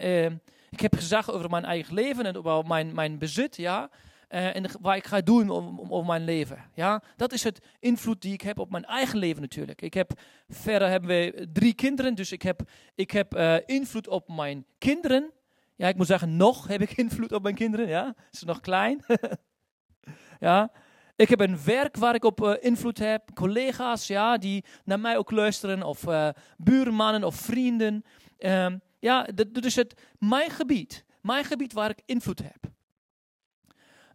ik 0.69 0.79
heb 0.79 0.95
gezag 0.95 1.31
over 1.31 1.49
mijn 1.49 1.65
eigen 1.65 1.93
leven 1.93 2.25
en 2.25 2.35
over 2.37 2.67
mijn, 2.67 2.93
mijn 2.93 3.17
bezit. 3.17 3.55
Ja. 3.55 3.89
Uh, 4.29 4.55
en 4.55 4.65
waar 4.81 4.95
ik 4.95 5.07
ga 5.07 5.21
doen 5.21 5.49
om, 5.49 5.79
om, 5.79 6.05
mijn 6.05 6.23
leven. 6.23 6.63
Ja? 6.73 7.03
Dat 7.15 7.33
is 7.33 7.43
het 7.43 7.59
invloed 7.79 8.21
die 8.21 8.33
ik 8.33 8.41
heb 8.41 8.59
op 8.59 8.71
mijn 8.71 8.85
eigen 8.85 9.17
leven 9.17 9.41
natuurlijk. 9.41 9.81
Ik 9.81 9.93
heb, 9.93 10.19
verder 10.47 10.89
hebben 10.89 11.09
we 11.09 11.47
drie 11.53 11.73
kinderen, 11.73 12.15
dus 12.15 12.31
ik 12.31 12.41
heb, 12.41 12.61
ik 12.95 13.11
heb 13.11 13.35
uh, 13.35 13.55
invloed 13.65 14.07
op 14.07 14.27
mijn 14.29 14.65
kinderen. 14.77 15.31
Ja, 15.75 15.87
ik 15.87 15.95
moet 15.95 16.07
zeggen, 16.07 16.37
nog 16.37 16.67
heb 16.67 16.81
ik 16.81 16.91
invloed 17.03 17.31
op 17.31 17.43
mijn 17.43 17.55
kinderen. 17.55 17.87
Ja? 17.87 18.15
Ze 18.31 18.45
nog 18.45 18.59
klein. 18.59 19.05
ja. 20.39 20.71
Ik 21.15 21.29
heb 21.29 21.39
een 21.39 21.63
werk 21.63 21.97
waar 21.97 22.15
ik 22.15 22.23
op 22.23 22.41
uh, 22.41 22.53
invloed 22.59 22.97
heb. 22.97 23.29
Collega's 23.33 24.07
ja, 24.07 24.37
die 24.37 24.65
naar 24.83 24.99
mij 24.99 25.17
ook 25.17 25.31
luisteren. 25.31 25.83
Of 25.83 26.05
buurmannen 26.57 27.23
of 27.23 27.35
vrienden. 27.35 28.03
Um, 28.39 28.81
ja, 28.99 29.27
dat 29.35 29.65
is 29.65 29.75
het 29.75 30.01
mijn 30.19 30.49
gebied. 30.49 31.05
Mijn 31.21 31.43
gebied 31.43 31.73
waar 31.73 31.89
ik 31.89 32.01
invloed 32.05 32.39
heb. 32.39 32.75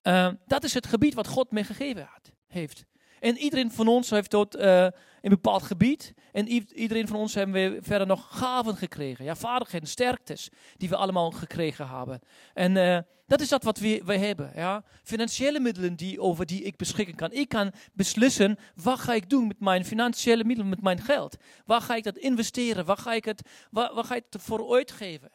Uh, 0.03 0.29
dat 0.47 0.65
is 0.65 0.75
het 0.75 0.87
gebied 0.87 1.15
wat 1.15 1.27
God 1.27 1.51
me 1.51 1.65
gegeven 1.65 2.09
had, 2.13 2.33
heeft. 2.47 2.85
En 3.21 3.39
iedereen 3.39 3.73
van 3.73 3.89
ons 3.89 4.11
heeft 4.11 4.31
tot 4.31 4.57
uh, 4.57 4.83
een 5.21 5.31
bepaald 5.31 5.63
gebied. 5.63 6.15
En 6.33 6.49
iedereen 6.75 7.09
van 7.09 7.17
ons 7.17 7.35
hebben 7.35 7.55
we 7.55 7.79
verder 7.83 8.07
nog 8.07 8.27
gaven 8.31 8.77
gekregen. 8.77 9.25
Ja, 9.25 9.37
vaardigheden, 9.37 9.89
sterktes 9.89 10.49
die 10.77 10.89
we 10.89 10.97
allemaal 10.97 11.31
gekregen 11.31 11.89
hebben. 11.89 12.21
En 12.55 12.77
uh, 12.77 12.99
dat 13.27 13.41
is 13.41 13.49
dat 13.49 13.65
wat 13.65 13.79
we, 13.79 14.03
we 14.05 14.17
hebben. 14.17 14.53
Ja. 14.55 14.85
Financiële 15.03 15.61
middelen 15.61 15.97
die, 15.97 16.21
over 16.21 16.47
die 16.47 16.63
ik 16.63 16.77
beschikken 16.77 17.15
kan. 17.15 17.33
Ik 17.33 17.49
kan 17.49 17.73
beslissen, 17.93 18.59
wat 18.75 18.99
ga 18.99 19.15
ik 19.15 19.31
doen 19.31 19.47
met 19.47 19.61
mijn 19.61 19.85
financiële 19.85 20.45
middelen, 20.45 20.71
met 20.71 20.83
mijn 20.83 21.01
geld? 21.01 21.37
Waar 21.67 21.81
ga 21.81 21.95
ik 21.95 22.05
dat 22.05 22.17
investeren? 22.17 22.85
Waar 22.85 22.99
ga 22.99 23.13
ik 23.13 23.25
het, 23.25 23.43
waar, 23.71 23.95
waar 23.95 24.05
ga 24.05 24.15
ik 24.15 24.25
het 24.31 24.43
voor 24.43 24.75
uitgeven? 24.75 25.31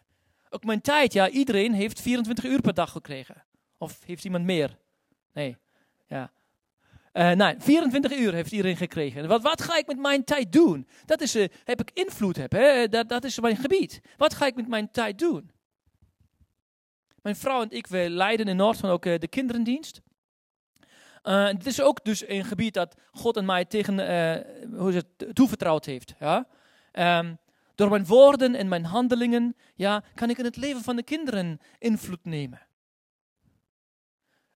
Ook 0.49 0.63
mijn 0.63 0.81
tijd, 0.81 1.13
ja, 1.13 1.29
iedereen 1.29 1.73
heeft 1.73 2.01
24 2.01 2.45
uur 2.45 2.61
per 2.61 2.73
dag 2.73 2.91
gekregen. 2.91 3.46
Of 3.77 4.03
heeft 4.05 4.25
iemand 4.25 4.43
meer? 4.43 4.77
Nee. 5.33 5.57
Ja. 6.07 6.31
Uh, 7.13 7.31
nee, 7.31 7.55
24 7.59 8.17
uur 8.17 8.33
heeft 8.33 8.51
iedereen 8.51 8.77
gekregen. 8.77 9.27
Wat, 9.27 9.41
wat 9.41 9.61
ga 9.61 9.77
ik 9.77 9.87
met 9.87 9.97
mijn 9.97 10.23
tijd 10.23 10.51
doen? 10.51 10.87
Dat 11.05 11.21
is, 11.21 11.35
uh, 11.35 11.47
heb 11.63 11.81
ik 11.81 11.91
invloed 11.93 12.35
heb, 12.35 12.51
hè? 12.51 12.87
Dat, 12.87 13.09
dat 13.09 13.23
is 13.23 13.39
mijn 13.39 13.57
gebied. 13.57 14.01
Wat 14.17 14.33
ga 14.33 14.45
ik 14.45 14.55
met 14.55 14.67
mijn 14.67 14.91
tijd 14.91 15.19
doen? 15.19 15.51
Mijn 17.21 17.35
vrouw 17.35 17.61
en 17.61 17.71
ik, 17.71 17.87
we 17.87 18.09
leiden 18.09 18.47
in 18.47 18.55
Noord 18.55 18.77
van 18.77 18.89
ook 18.89 19.03
de 19.03 19.27
kinderendienst. 19.29 20.01
het 21.21 21.65
is 21.65 21.81
ook 21.81 22.03
dus 22.03 22.27
een 22.27 22.45
gebied 22.45 22.73
dat 22.73 22.95
God 23.11 23.37
en 23.37 23.45
mij 23.45 23.65
tegen, 23.65 23.93
hoe 24.75 24.91
het, 24.93 25.35
toevertrouwd 25.35 25.85
heeft. 25.85 26.13
Ja? 26.19 26.47
Um, 27.19 27.37
door 27.75 27.89
mijn 27.89 28.05
woorden 28.05 28.55
en 28.55 28.67
mijn 28.67 28.85
handelingen 28.85 29.55
ja, 29.75 30.03
kan 30.13 30.29
ik 30.29 30.37
in 30.37 30.45
het 30.45 30.55
leven 30.55 30.81
van 30.81 30.95
de 30.95 31.03
kinderen 31.03 31.59
invloed 31.79 32.25
nemen. 32.25 32.66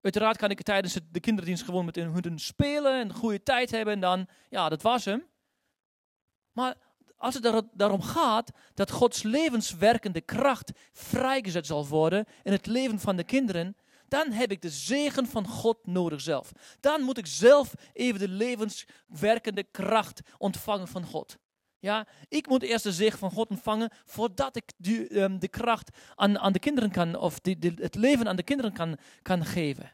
Uiteraard 0.02 0.38
kan 0.38 0.50
ik 0.50 0.62
tijdens 0.62 0.98
de 1.12 1.20
kinderdienst 1.20 1.64
gewoon 1.64 1.86
met 1.86 1.96
hun 1.96 2.40
spelen 2.40 3.00
en 3.00 3.10
een 3.10 3.16
goede 3.16 3.44
tijd 3.44 3.72
hebben 3.72 3.94
en 3.94 4.00
dan, 4.00 4.28
ja, 4.50 4.70
dat 4.70 4.82
was 4.82 5.06
hem. 5.06 5.26
Maar 6.52 6.76
als 7.18 7.34
het 7.34 7.64
daarom 7.74 8.02
gaat 8.02 8.52
dat 8.74 8.92
Gods 8.92 9.24
levenswerkende 9.24 10.22
kracht 10.22 10.72
vrijgezet 10.94 11.66
zal 11.66 11.88
worden 11.88 12.26
in 12.44 12.52
het 12.52 12.66
leven 12.66 13.00
van 13.00 13.16
de 13.16 13.24
kinderen, 13.24 13.76
dan 14.08 14.32
heb 14.32 14.52
ik 14.52 14.62
de 14.62 14.70
zegen 14.70 15.28
van 15.28 15.48
God 15.48 15.86
nodig 15.86 16.22
zelf. 16.22 16.52
Dan 16.80 17.02
moet 17.02 17.18
ik 17.18 17.28
zelf 17.28 17.74
even 17.94 18.20
de 18.20 18.28
levenswerkende 18.28 19.64
kracht 19.64 20.22
ontvangen 20.38 20.88
van 20.88 21.06
God. 21.06 21.38
Ja, 21.82 22.08
ik 22.28 22.48
moet 22.48 22.64
eerst 22.64 22.84
de 22.84 22.92
zegen 22.92 23.20
van 23.20 23.32
God 23.32 23.50
ontvangen 23.50 23.92
voordat 24.06 24.56
ik 24.56 24.72
de, 24.78 25.22
um, 25.22 25.40
de 25.40 25.48
kracht 25.48 25.98
aan, 26.16 26.40
aan 26.40 26.54
de 26.54 26.60
kinderen 26.60 26.92
kan, 26.92 27.16
of 27.16 27.40
het 27.44 27.96
leven 27.96 28.28
aan 28.28 28.36
de 28.36 28.44
kinderen 28.44 28.74
kan, 28.74 28.98
kan 29.22 29.46
geven. 29.46 29.94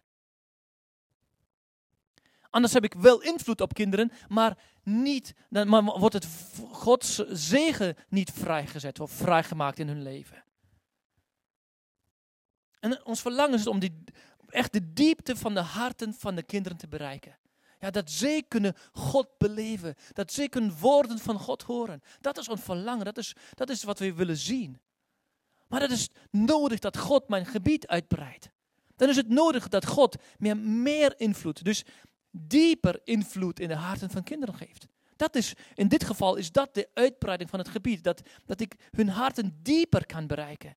Anders 2.50 2.74
heb 2.74 2.84
ik 2.84 2.94
wel 2.94 3.22
invloed 3.22 3.62
op 3.62 3.74
kinderen, 3.74 4.12
maar, 4.28 4.58
niet, 4.84 5.34
dan, 5.50 5.68
maar 5.68 5.84
wordt 5.84 6.14
het 6.14 6.28
Gods 6.72 7.16
zegen 7.28 7.96
niet 8.10 8.32
vrijgezet 8.32 9.00
of 9.00 9.12
vrijgemaakt 9.12 9.80
in 9.80 9.88
hun 9.88 10.02
leven. 10.02 10.44
En 12.80 13.06
ons 13.06 13.22
verlangen 13.22 13.60
is 13.60 13.68
om 13.68 13.80
die, 13.80 14.04
echt 14.50 14.74
de 14.74 14.94
diepte 14.94 15.36
van 15.36 15.54
de 15.54 15.60
harten 15.60 16.14
van 16.14 16.36
de 16.36 16.44
kinderen 16.44 16.78
te 16.78 16.88
bereiken. 16.88 17.38
Ja, 17.80 17.90
dat 17.90 18.12
zij 18.12 18.44
kunnen 18.48 18.76
God 18.92 19.38
beleven. 19.38 19.96
Dat 20.14 20.32
zij 20.34 20.50
kunnen 20.50 20.78
woorden 20.80 21.20
van 21.20 21.40
God 21.40 21.64
horen. 21.64 22.02
Dat 22.22 22.38
is 22.38 22.50
ons 22.50 22.62
verlangen. 22.62 23.06
Dat 23.06 23.18
is, 23.18 23.36
dat 23.54 23.70
is 23.70 23.84
wat 23.84 24.00
we 24.00 24.14
willen 24.14 24.38
zien. 24.38 24.80
Maar 25.68 25.80
dat 25.80 25.92
is 25.92 26.10
nodig 26.32 26.80
dat 26.80 26.98
God 26.98 27.28
mijn 27.28 27.46
gebied 27.46 27.88
uitbreidt. 27.88 28.50
Dan 28.96 29.10
is 29.10 29.16
het 29.16 29.30
nodig 29.30 29.68
dat 29.68 29.86
God 29.86 30.16
meer, 30.38 30.58
meer 30.58 31.20
invloed, 31.20 31.64
dus 31.64 31.84
dieper 32.32 33.02
invloed 33.04 33.60
in 33.60 33.68
de 33.68 33.76
harten 33.76 34.10
van 34.10 34.24
kinderen 34.24 34.56
geeft. 34.56 34.88
Dat 35.16 35.36
is, 35.36 35.54
in 35.76 35.88
dit 35.88 36.04
geval 36.04 36.36
is 36.36 36.52
dat 36.52 36.74
de 36.74 36.90
uitbreiding 36.94 37.50
van 37.50 37.60
het 37.60 37.70
gebied. 37.70 38.04
Dat, 38.04 38.22
dat 38.46 38.60
ik 38.60 38.76
hun 38.92 39.10
harten 39.10 39.60
dieper 39.62 40.06
kan 40.06 40.28
bereiken. 40.28 40.76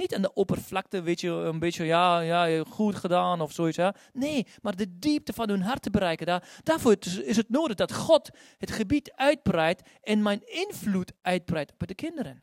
Niet 0.00 0.14
aan 0.14 0.22
de 0.22 0.32
oppervlakte, 0.32 1.02
weet 1.02 1.20
je, 1.20 1.28
een 1.28 1.58
beetje, 1.58 1.84
ja, 1.84 2.20
ja, 2.20 2.64
goed 2.64 2.94
gedaan 2.94 3.40
of 3.40 3.52
zoiets. 3.52 3.76
Ja. 3.76 3.94
Nee, 4.12 4.46
maar 4.62 4.76
de 4.76 4.98
diepte 4.98 5.32
van 5.32 5.48
hun 5.48 5.62
hart 5.62 5.82
te 5.82 5.90
bereiken. 5.90 6.26
Daar, 6.26 6.60
daarvoor 6.62 6.96
is 7.24 7.36
het 7.36 7.48
nodig 7.48 7.76
dat 7.76 7.94
God 7.94 8.30
het 8.58 8.70
gebied 8.70 9.12
uitbreidt 9.12 9.82
en 10.02 10.22
mijn 10.22 10.42
invloed 10.44 11.12
uitbreidt 11.22 11.72
op 11.72 11.86
de 11.86 11.94
kinderen. 11.94 12.42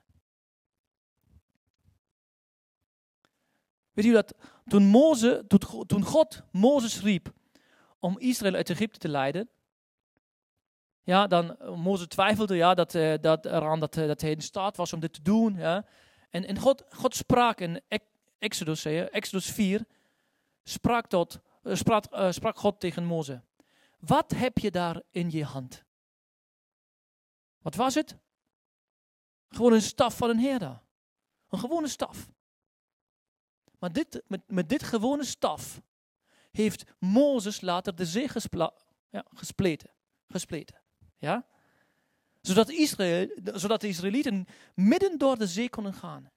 Weet 3.93 4.05
u 4.05 4.11
dat 4.11 4.33
toen, 4.65 4.83
Moze, 4.83 5.45
toen 5.87 6.03
God 6.03 6.41
Mozes 6.51 7.01
riep 7.01 7.33
om 7.99 8.19
Israël 8.19 8.53
uit 8.53 8.69
Egypte 8.69 8.99
te 8.99 9.09
leiden, 9.09 9.49
ja, 11.03 11.27
dan 11.27 11.57
Mozes 11.75 12.07
twijfelde 12.07 12.55
ja, 12.55 12.73
dat, 12.73 12.93
uh, 12.93 13.13
dat 13.21 13.45
eraan 13.45 13.79
dat, 13.79 13.97
uh, 13.97 14.07
dat 14.07 14.21
hij 14.21 14.31
in 14.31 14.41
staat 14.41 14.77
was 14.77 14.93
om 14.93 14.99
dit 14.99 15.13
te 15.13 15.21
doen. 15.21 15.55
Ja. 15.55 15.85
En, 16.45 16.59
God, 16.59 16.83
God 16.89 17.15
sprak 17.15 17.59
in 17.59 17.81
Exodus, 18.39 18.85
Exodus 18.85 19.51
4, 19.51 19.85
sprak, 20.63 21.07
tot, 21.07 21.39
uh, 21.63 21.75
sprak, 21.75 22.05
sprak 22.31 22.57
God 22.57 22.79
tegen 22.79 23.05
Mozes. 23.05 23.39
Wat 23.99 24.31
heb 24.31 24.57
je 24.57 24.71
daar 24.71 25.01
in 25.11 25.29
je 25.31 25.43
hand? 25.43 25.83
Wat 27.61 27.75
was 27.75 27.95
het? 27.95 28.17
Gewoon 29.49 29.73
een 29.73 29.81
staf 29.81 30.17
van 30.17 30.29
een 30.29 30.39
herder. 30.39 30.81
Een 31.49 31.59
gewone 31.59 31.87
staf. 31.87 32.29
Maar 33.79 33.91
dit, 33.91 34.23
met, 34.27 34.41
met 34.47 34.69
dit 34.69 34.83
gewone 34.83 35.25
staf 35.25 35.81
heeft 36.51 36.83
Mozes 36.99 37.61
later 37.61 37.95
de 37.95 38.05
zee 38.05 38.29
ja, 39.09 39.25
gespleten. 39.33 39.89
gespleten 40.27 40.81
ja? 41.17 41.45
Zodat, 42.47 42.69
Israël, 42.69 43.29
zodat 43.53 43.81
de 43.81 43.87
Israëlieten 43.87 44.47
midden 44.73 45.17
door 45.17 45.37
de 45.37 45.47
zee 45.47 45.69
konden 45.69 45.93
gaan. 45.93 46.31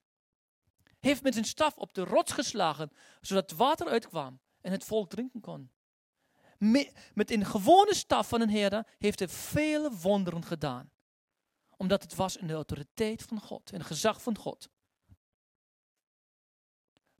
Heeft 0.98 1.22
met 1.22 1.32
zijn 1.32 1.44
staf 1.44 1.76
op 1.76 1.94
de 1.94 2.04
rots 2.04 2.32
geslagen, 2.32 2.92
zodat 3.20 3.50
water 3.50 3.86
uitkwam 3.88 4.40
en 4.60 4.72
het 4.72 4.84
volk 4.84 5.10
drinken 5.10 5.40
kon. 5.40 5.70
Met 7.14 7.30
een 7.30 7.44
gewone 7.44 7.94
staf 7.94 8.28
van 8.28 8.40
een 8.40 8.50
herder 8.50 8.86
heeft 8.98 9.18
hij 9.18 9.28
vele 9.28 9.90
wonderen 9.90 10.44
gedaan. 10.44 10.90
Omdat 11.76 12.02
het 12.02 12.14
was 12.14 12.36
in 12.36 12.46
de 12.46 12.52
autoriteit 12.52 13.22
van 13.22 13.40
God, 13.40 13.72
in 13.72 13.78
het 13.78 13.86
gezag 13.86 14.22
van 14.22 14.38
God. 14.38 14.68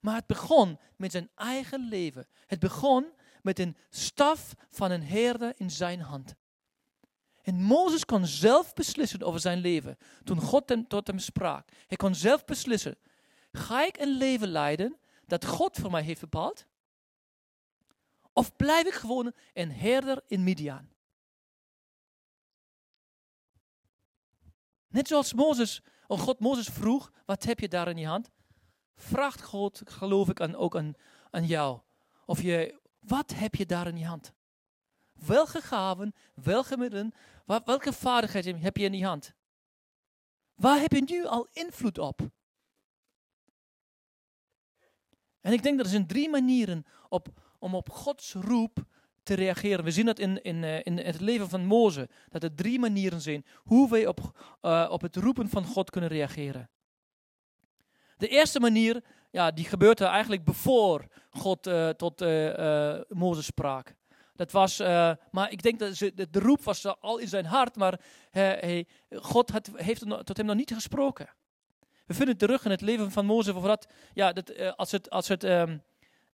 Maar 0.00 0.14
het 0.14 0.26
begon 0.26 0.78
met 0.96 1.10
zijn 1.10 1.30
eigen 1.34 1.88
leven. 1.88 2.26
Het 2.46 2.58
begon 2.58 3.12
met 3.42 3.58
een 3.58 3.76
staf 3.90 4.54
van 4.70 4.90
een 4.90 5.04
herder 5.04 5.52
in 5.56 5.70
zijn 5.70 6.00
hand. 6.00 6.34
En 7.42 7.62
Mozes 7.62 8.04
kon 8.04 8.26
zelf 8.26 8.74
beslissen 8.74 9.22
over 9.22 9.40
zijn 9.40 9.58
leven. 9.58 9.96
Toen 10.24 10.40
God 10.40 10.76
tot 10.88 11.06
hem 11.06 11.18
sprak. 11.18 11.68
Hij 11.86 11.96
kon 11.96 12.14
zelf 12.14 12.44
beslissen. 12.44 12.98
Ga 13.52 13.86
ik 13.86 14.00
een 14.00 14.16
leven 14.16 14.48
leiden 14.48 14.96
dat 15.26 15.44
God 15.44 15.78
voor 15.78 15.90
mij 15.90 16.02
heeft 16.02 16.20
bepaald? 16.20 16.66
Of 18.32 18.56
blijf 18.56 18.86
ik 18.86 18.92
gewoon 18.92 19.32
een 19.52 19.72
herder 19.72 20.22
in 20.26 20.44
Midian? 20.44 20.88
Net 24.88 25.08
zoals 25.08 25.34
Mozes, 25.34 25.82
oh 26.06 26.20
God 26.20 26.40
Mozes 26.40 26.68
vroeg, 26.68 27.12
wat 27.24 27.44
heb 27.44 27.60
je 27.60 27.68
daar 27.68 27.88
in 27.88 27.96
je 27.96 28.06
hand? 28.06 28.30
Vraagt 28.96 29.42
God, 29.42 29.82
geloof 29.84 30.28
ik, 30.28 30.40
aan, 30.40 30.54
ook 30.54 30.76
aan, 30.76 30.94
aan 31.30 31.46
jou. 31.46 31.80
Of 32.24 32.42
je, 32.42 32.80
wat 33.00 33.34
heb 33.34 33.54
je 33.54 33.66
daar 33.66 33.86
in 33.86 33.98
je 33.98 34.06
hand? 34.06 34.32
Welke 35.26 35.60
gaven, 35.60 36.14
welke 36.34 36.76
middelen, 36.76 37.12
welke 37.64 37.92
vaardigheden 37.92 38.60
heb 38.60 38.76
je 38.76 38.84
in 38.84 38.92
die 38.92 39.04
hand? 39.04 39.34
Waar 40.54 40.80
heb 40.80 40.92
je 40.92 41.02
nu 41.06 41.26
al 41.26 41.48
invloed 41.52 41.98
op? 41.98 42.20
En 45.40 45.52
ik 45.52 45.62
denk 45.62 45.76
dat 45.76 45.86
er 45.86 45.92
zijn 45.92 46.06
drie 46.06 46.28
manieren 46.28 46.84
op, 47.08 47.28
om 47.58 47.74
op 47.74 47.90
Gods 47.90 48.32
roep 48.32 48.84
te 49.22 49.34
reageren. 49.34 49.84
We 49.84 49.90
zien 49.90 50.06
dat 50.06 50.18
in, 50.18 50.42
in, 50.42 50.64
eh, 50.64 50.80
in 50.82 50.98
het 50.98 51.20
leven 51.20 51.48
van 51.48 51.64
Mozes, 51.64 52.06
dat 52.28 52.42
er 52.42 52.54
drie 52.54 52.78
manieren 52.78 53.20
zijn 53.20 53.46
hoe 53.56 53.90
wij 53.90 54.06
op, 54.06 54.20
uh, 54.62 54.88
op 54.90 55.00
het 55.00 55.16
roepen 55.16 55.48
van 55.48 55.64
God 55.64 55.90
kunnen 55.90 56.10
reageren. 56.10 56.70
De 58.16 58.28
eerste 58.28 58.60
manier, 58.60 59.04
ja, 59.30 59.50
die 59.50 59.64
gebeurt 59.64 60.00
er 60.00 60.06
eigenlijk 60.06 60.42
voor 60.44 61.06
God 61.30 61.66
uh, 61.66 61.88
tot 61.88 62.22
uh, 62.22 63.00
Mozes 63.08 63.44
sprak. 63.44 63.94
Dat 64.40 64.50
was, 64.50 64.80
uh, 64.80 65.12
maar 65.30 65.50
ik 65.50 65.62
denk 65.62 65.78
dat 65.78 65.96
ze, 65.96 66.14
de, 66.14 66.30
de, 66.30 66.38
roep 66.38 66.62
was 66.62 67.00
al 67.00 67.18
in 67.18 67.28
zijn 67.28 67.44
hart, 67.44 67.76
maar 67.76 68.00
hij, 68.30 68.86
God 69.10 69.50
had, 69.50 69.70
heeft 69.74 70.04
tot 70.24 70.36
hem 70.36 70.46
nog 70.46 70.56
niet 70.56 70.74
gesproken. 70.74 71.28
We 72.06 72.14
vinden 72.14 72.36
terug 72.36 72.64
in 72.64 72.70
het 72.70 72.80
leven 72.80 73.10
van 73.10 73.26
Mozes, 73.26 73.52
voordat, 73.52 73.86
ja, 74.14 74.32
dat, 74.32 74.50
uh, 74.50 74.72
als 74.72 74.90
het, 74.90 75.10
als 75.10 75.28
het, 75.28 75.44
um, 75.44 75.82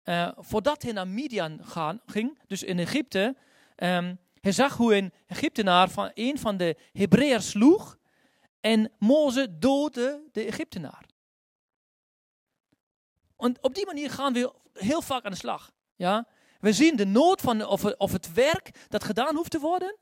uh, 0.05 0.31
voordat 0.35 0.81
hij 0.81 0.91
naar 0.91 1.07
Midian 1.07 1.59
gaan, 1.63 2.01
ging, 2.05 2.39
dus 2.47 2.63
in 2.63 2.79
Egypte, 2.79 3.35
um, 3.75 4.19
hij 4.41 4.51
zag 4.51 4.77
hoe 4.77 4.95
een 4.95 5.13
Egyptenaar 5.25 5.89
van 5.89 6.11
een 6.13 6.39
van 6.39 6.57
de 6.57 6.77
Hebreërs 6.93 7.49
sloeg 7.49 7.97
en 8.61 8.91
Mozes 8.99 9.47
doodde 9.51 10.21
de 10.31 10.43
Egyptenaar. 10.45 11.05
En 13.37 13.57
op 13.61 13.75
die 13.75 13.85
manier 13.85 14.11
gaan 14.11 14.33
we 14.33 14.53
heel 14.73 15.01
vaak 15.01 15.23
aan 15.23 15.31
de 15.31 15.37
slag. 15.37 15.71
Ja? 15.95 16.27
We 16.59 16.73
zien 16.73 16.95
de 16.95 17.05
nood 17.05 17.41
van 17.41 17.65
of, 17.65 17.83
of 17.83 18.11
het 18.11 18.33
werk 18.33 18.85
dat 18.89 19.03
gedaan 19.03 19.35
hoeft 19.35 19.51
te 19.51 19.59
worden. 19.59 19.97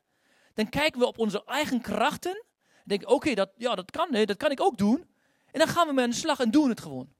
Dan 0.54 0.70
kijken 0.70 1.00
we 1.00 1.06
op 1.06 1.20
onze 1.20 1.44
eigen 1.46 1.82
krachten. 1.82 2.46
Denken, 2.84 3.08
oké, 3.08 3.34
dat, 3.34 3.52
ja, 3.58 3.76
dat, 3.76 3.92
kan, 3.92 4.12
dat 4.12 4.38
kan 4.38 4.52
ik 4.52 4.62
ook 4.62 4.78
doen. 4.78 5.10
En 5.52 5.60
dan 5.60 5.68
gaan 5.68 5.88
we 5.88 5.94
met 5.94 6.10
de 6.10 6.16
slag 6.16 6.40
en 6.40 6.52
doen 6.52 6.70
het 6.70 6.82
gewoon. 6.82 7.14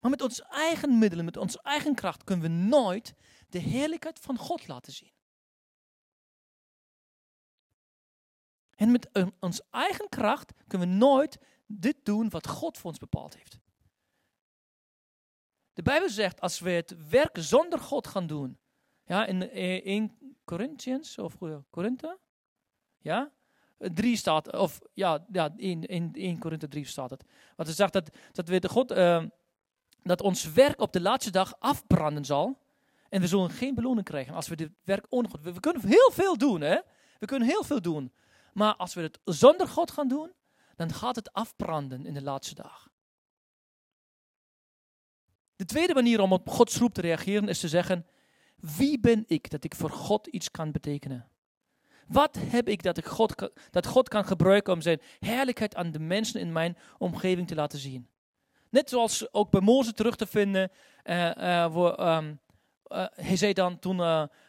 Maar 0.00 0.10
met 0.10 0.22
onze 0.22 0.44
eigen 0.44 0.98
middelen, 0.98 1.24
met 1.24 1.36
onze 1.36 1.62
eigen 1.62 1.94
kracht, 1.94 2.24
kunnen 2.24 2.44
we 2.44 2.50
nooit 2.50 3.14
de 3.48 3.58
heerlijkheid 3.58 4.18
van 4.18 4.36
God 4.36 4.66
laten 4.66 4.92
zien. 4.92 5.12
En 8.74 8.90
met 8.90 9.08
onze 9.40 9.64
eigen 9.70 10.08
kracht 10.08 10.52
kunnen 10.66 10.88
we 10.88 10.94
nooit 10.94 11.38
dit 11.66 11.96
doen 12.02 12.30
wat 12.30 12.46
God 12.46 12.78
voor 12.78 12.90
ons 12.90 12.98
bepaald 12.98 13.36
heeft. 13.36 13.58
De 15.72 15.82
Bijbel 15.82 16.08
zegt, 16.08 16.40
als 16.40 16.60
we 16.60 16.70
het 16.70 17.08
werk 17.08 17.36
zonder 17.40 17.78
God 17.78 18.06
gaan 18.06 18.26
doen, 18.26 18.58
ja, 19.04 19.26
in 19.26 19.50
1 19.50 20.36
Corinthians 20.44 21.18
of 21.18 21.36
Korinthe, 21.70 22.18
ja, 22.98 23.32
3 23.78 24.16
staat, 24.16 24.56
of 24.56 24.80
ja, 24.92 25.26
ja 25.32 25.52
in, 25.56 25.84
in 25.84 26.10
1 26.12 26.38
Korinthe 26.38 26.68
3 26.68 26.86
staat 26.86 27.10
het. 27.10 27.24
Wat 27.56 27.66
ze 27.66 27.72
zegt 27.72 27.92
dat, 27.92 28.10
dat 28.32 28.48
we 28.48 28.60
de 28.60 28.68
God, 28.68 28.92
uh, 28.92 29.24
dat 30.02 30.22
ons 30.22 30.52
werk 30.52 30.80
op 30.80 30.92
de 30.92 31.00
laatste 31.00 31.30
dag 31.30 31.54
afbranden 31.58 32.24
zal. 32.24 32.60
En 33.08 33.20
we 33.20 33.26
zullen 33.26 33.50
geen 33.50 33.74
beloning 33.74 34.06
krijgen 34.06 34.34
als 34.34 34.48
we 34.48 34.56
dit 34.56 34.70
werk 34.84 35.06
ongoed. 35.08 35.42
We, 35.42 35.52
we 35.52 35.60
kunnen 35.60 35.86
heel 35.86 36.10
veel 36.12 36.38
doen, 36.38 36.60
hè? 36.60 36.78
We 37.18 37.26
kunnen 37.26 37.48
heel 37.48 37.64
veel 37.64 37.82
doen. 37.82 38.12
Maar 38.52 38.76
als 38.76 38.94
we 38.94 39.00
het 39.00 39.18
zonder 39.24 39.68
God 39.68 39.90
gaan 39.90 40.08
doen, 40.08 40.32
dan 40.76 40.92
gaat 40.92 41.16
het 41.16 41.32
afbranden 41.32 42.06
in 42.06 42.14
de 42.14 42.22
laatste 42.22 42.54
dag. 42.54 42.90
De 45.62 45.68
tweede 45.68 45.94
manier 45.94 46.20
om 46.20 46.32
op 46.32 46.48
Gods 46.48 46.76
roep 46.76 46.94
te 46.94 47.00
reageren 47.00 47.48
is 47.48 47.60
te 47.60 47.68
zeggen: 47.68 48.06
Wie 48.56 49.00
ben 49.00 49.24
ik 49.26 49.50
dat 49.50 49.64
ik 49.64 49.74
voor 49.74 49.90
God 49.90 50.26
iets 50.26 50.50
kan 50.50 50.72
betekenen? 50.72 51.28
Wat 52.06 52.38
heb 52.40 52.68
ik 52.68 52.82
dat, 52.82 52.98
ik 52.98 53.04
God, 53.04 53.50
dat 53.70 53.86
God 53.86 54.08
kan 54.08 54.24
gebruiken 54.24 54.72
om 54.72 54.80
zijn 54.80 55.00
heerlijkheid 55.18 55.74
aan 55.74 55.92
de 55.92 55.98
mensen 55.98 56.40
in 56.40 56.52
mijn 56.52 56.76
omgeving 56.98 57.48
te 57.48 57.54
laten 57.54 57.78
zien? 57.78 58.08
Net 58.68 58.88
zoals 58.88 59.32
ook 59.32 59.50
bij 59.50 59.60
Mozes 59.60 59.92
terug 59.94 60.16
te 60.16 60.26
vinden. 60.26 60.70
Uh, 61.04 61.72
wo, 61.72 61.86
um, 61.88 62.40
uh, 62.86 63.06
hij 63.14 63.36
zei 63.36 63.52
dan 63.52 63.78
toen: 63.78 63.96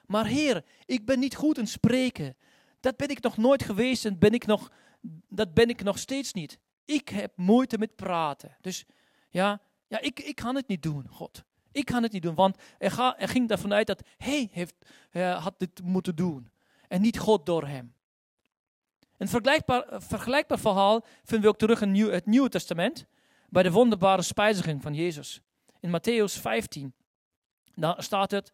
Maar 0.06 0.26
Heer, 0.26 0.66
ik 0.86 1.06
ben 1.06 1.20
niet 1.20 1.36
goed 1.36 1.58
in 1.58 1.68
spreken. 1.68 2.38
Dat 2.80 2.98
ben 2.98 3.10
ik 3.10 3.22
nog 3.22 3.38
nooit 3.38 3.64
geweest 3.64 4.06
en 4.06 4.20
ben 4.20 4.34
ik 4.34 4.46
nog, 4.46 4.72
dat 5.30 5.54
ben 5.54 5.70
ik 5.70 5.84
nog 5.84 5.98
steeds 5.98 6.34
niet. 6.34 6.60
Ik 6.86 7.10
heb 7.10 7.32
moeite 7.36 7.78
met 7.78 7.96
praten. 7.96 8.58
Dus 8.62 8.86
ja, 9.30 9.62
ja, 9.94 10.00
ik, 10.00 10.20
ik 10.20 10.36
kan 10.36 10.56
het 10.56 10.68
niet 10.68 10.82
doen, 10.82 11.08
God. 11.10 11.44
Ik 11.72 11.86
kan 11.86 12.04
het 12.04 12.12
niet 12.12 12.22
doen, 12.22 12.36
want 12.36 12.58
er, 12.78 12.92
ga, 12.92 13.20
er 13.20 13.28
ging 13.28 13.50
ervan 13.50 13.74
uit 13.74 13.88
dat 13.88 14.04
hij 14.18 14.50
heeft, 14.52 14.76
uh, 15.12 15.44
had 15.44 15.60
dit 15.60 15.82
moeten 15.84 16.16
doen. 16.16 16.50
En 16.88 17.02
niet 17.02 17.20
God 17.20 17.46
door 17.46 17.68
hem. 17.68 17.94
Een 19.18 19.28
vergelijkbaar, 19.28 19.86
vergelijkbaar 20.02 20.60
verhaal 20.60 21.06
vinden 21.24 21.42
we 21.42 21.48
ook 21.48 21.58
terug 21.58 21.82
in 21.82 21.96
het 21.96 22.26
Nieuwe 22.26 22.50
Testament. 22.50 23.06
bij 23.50 23.64
de 23.64 23.72
wonderbare 23.72 24.22
spijziging 24.22 24.82
van 24.82 24.94
Jezus. 24.94 25.42
In 25.80 25.90
Matthäus 25.90 26.42
15, 26.42 26.94
daar 27.76 28.04
staat 28.04 28.32
het, 28.32 28.54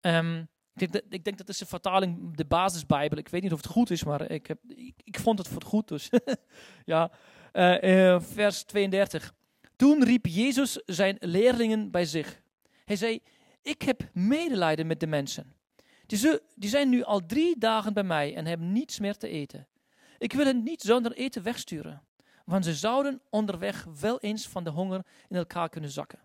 ehm, 0.00 0.44
ik, 0.74 0.92
denk, 0.92 1.04
ik 1.08 1.24
denk 1.24 1.38
dat 1.38 1.48
is 1.48 1.58
de 1.58 1.66
vertaling, 1.66 2.36
de 2.36 2.44
basisbijbel. 2.44 3.18
Ik 3.18 3.28
weet 3.28 3.42
niet 3.42 3.52
of 3.52 3.62
het 3.62 3.70
goed 3.70 3.90
is, 3.90 4.04
maar 4.04 4.30
ik, 4.30 4.46
heb, 4.46 4.58
ik, 5.04 5.18
vond 5.18 5.38
het 5.38 5.48
voor 5.48 5.62
goed. 5.62 5.88
Dus 5.88 6.10
ja, 6.84 7.10
uh, 7.52 8.20
vers 8.20 8.62
32. 8.62 9.34
Toen 9.80 10.04
riep 10.04 10.26
Jezus 10.26 10.82
zijn 10.86 11.16
leerlingen 11.20 11.90
bij 11.90 12.04
zich. 12.04 12.42
Hij 12.84 12.96
zei, 12.96 13.20
ik 13.62 13.82
heb 13.82 14.08
medelijden 14.12 14.86
met 14.86 15.00
de 15.00 15.06
mensen. 15.06 15.54
Die 16.54 16.68
zijn 16.68 16.88
nu 16.88 17.02
al 17.02 17.26
drie 17.26 17.58
dagen 17.58 17.92
bij 17.94 18.02
mij 18.02 18.34
en 18.36 18.46
hebben 18.46 18.72
niets 18.72 18.98
meer 18.98 19.16
te 19.16 19.28
eten. 19.28 19.68
Ik 20.18 20.32
wil 20.32 20.44
hen 20.44 20.62
niet 20.62 20.82
zonder 20.82 21.12
eten 21.12 21.42
wegsturen, 21.42 22.02
want 22.44 22.64
ze 22.64 22.74
zouden 22.74 23.20
onderweg 23.30 23.86
wel 24.00 24.20
eens 24.20 24.48
van 24.48 24.64
de 24.64 24.70
honger 24.70 25.06
in 25.28 25.36
elkaar 25.36 25.68
kunnen 25.68 25.90
zakken. 25.90 26.20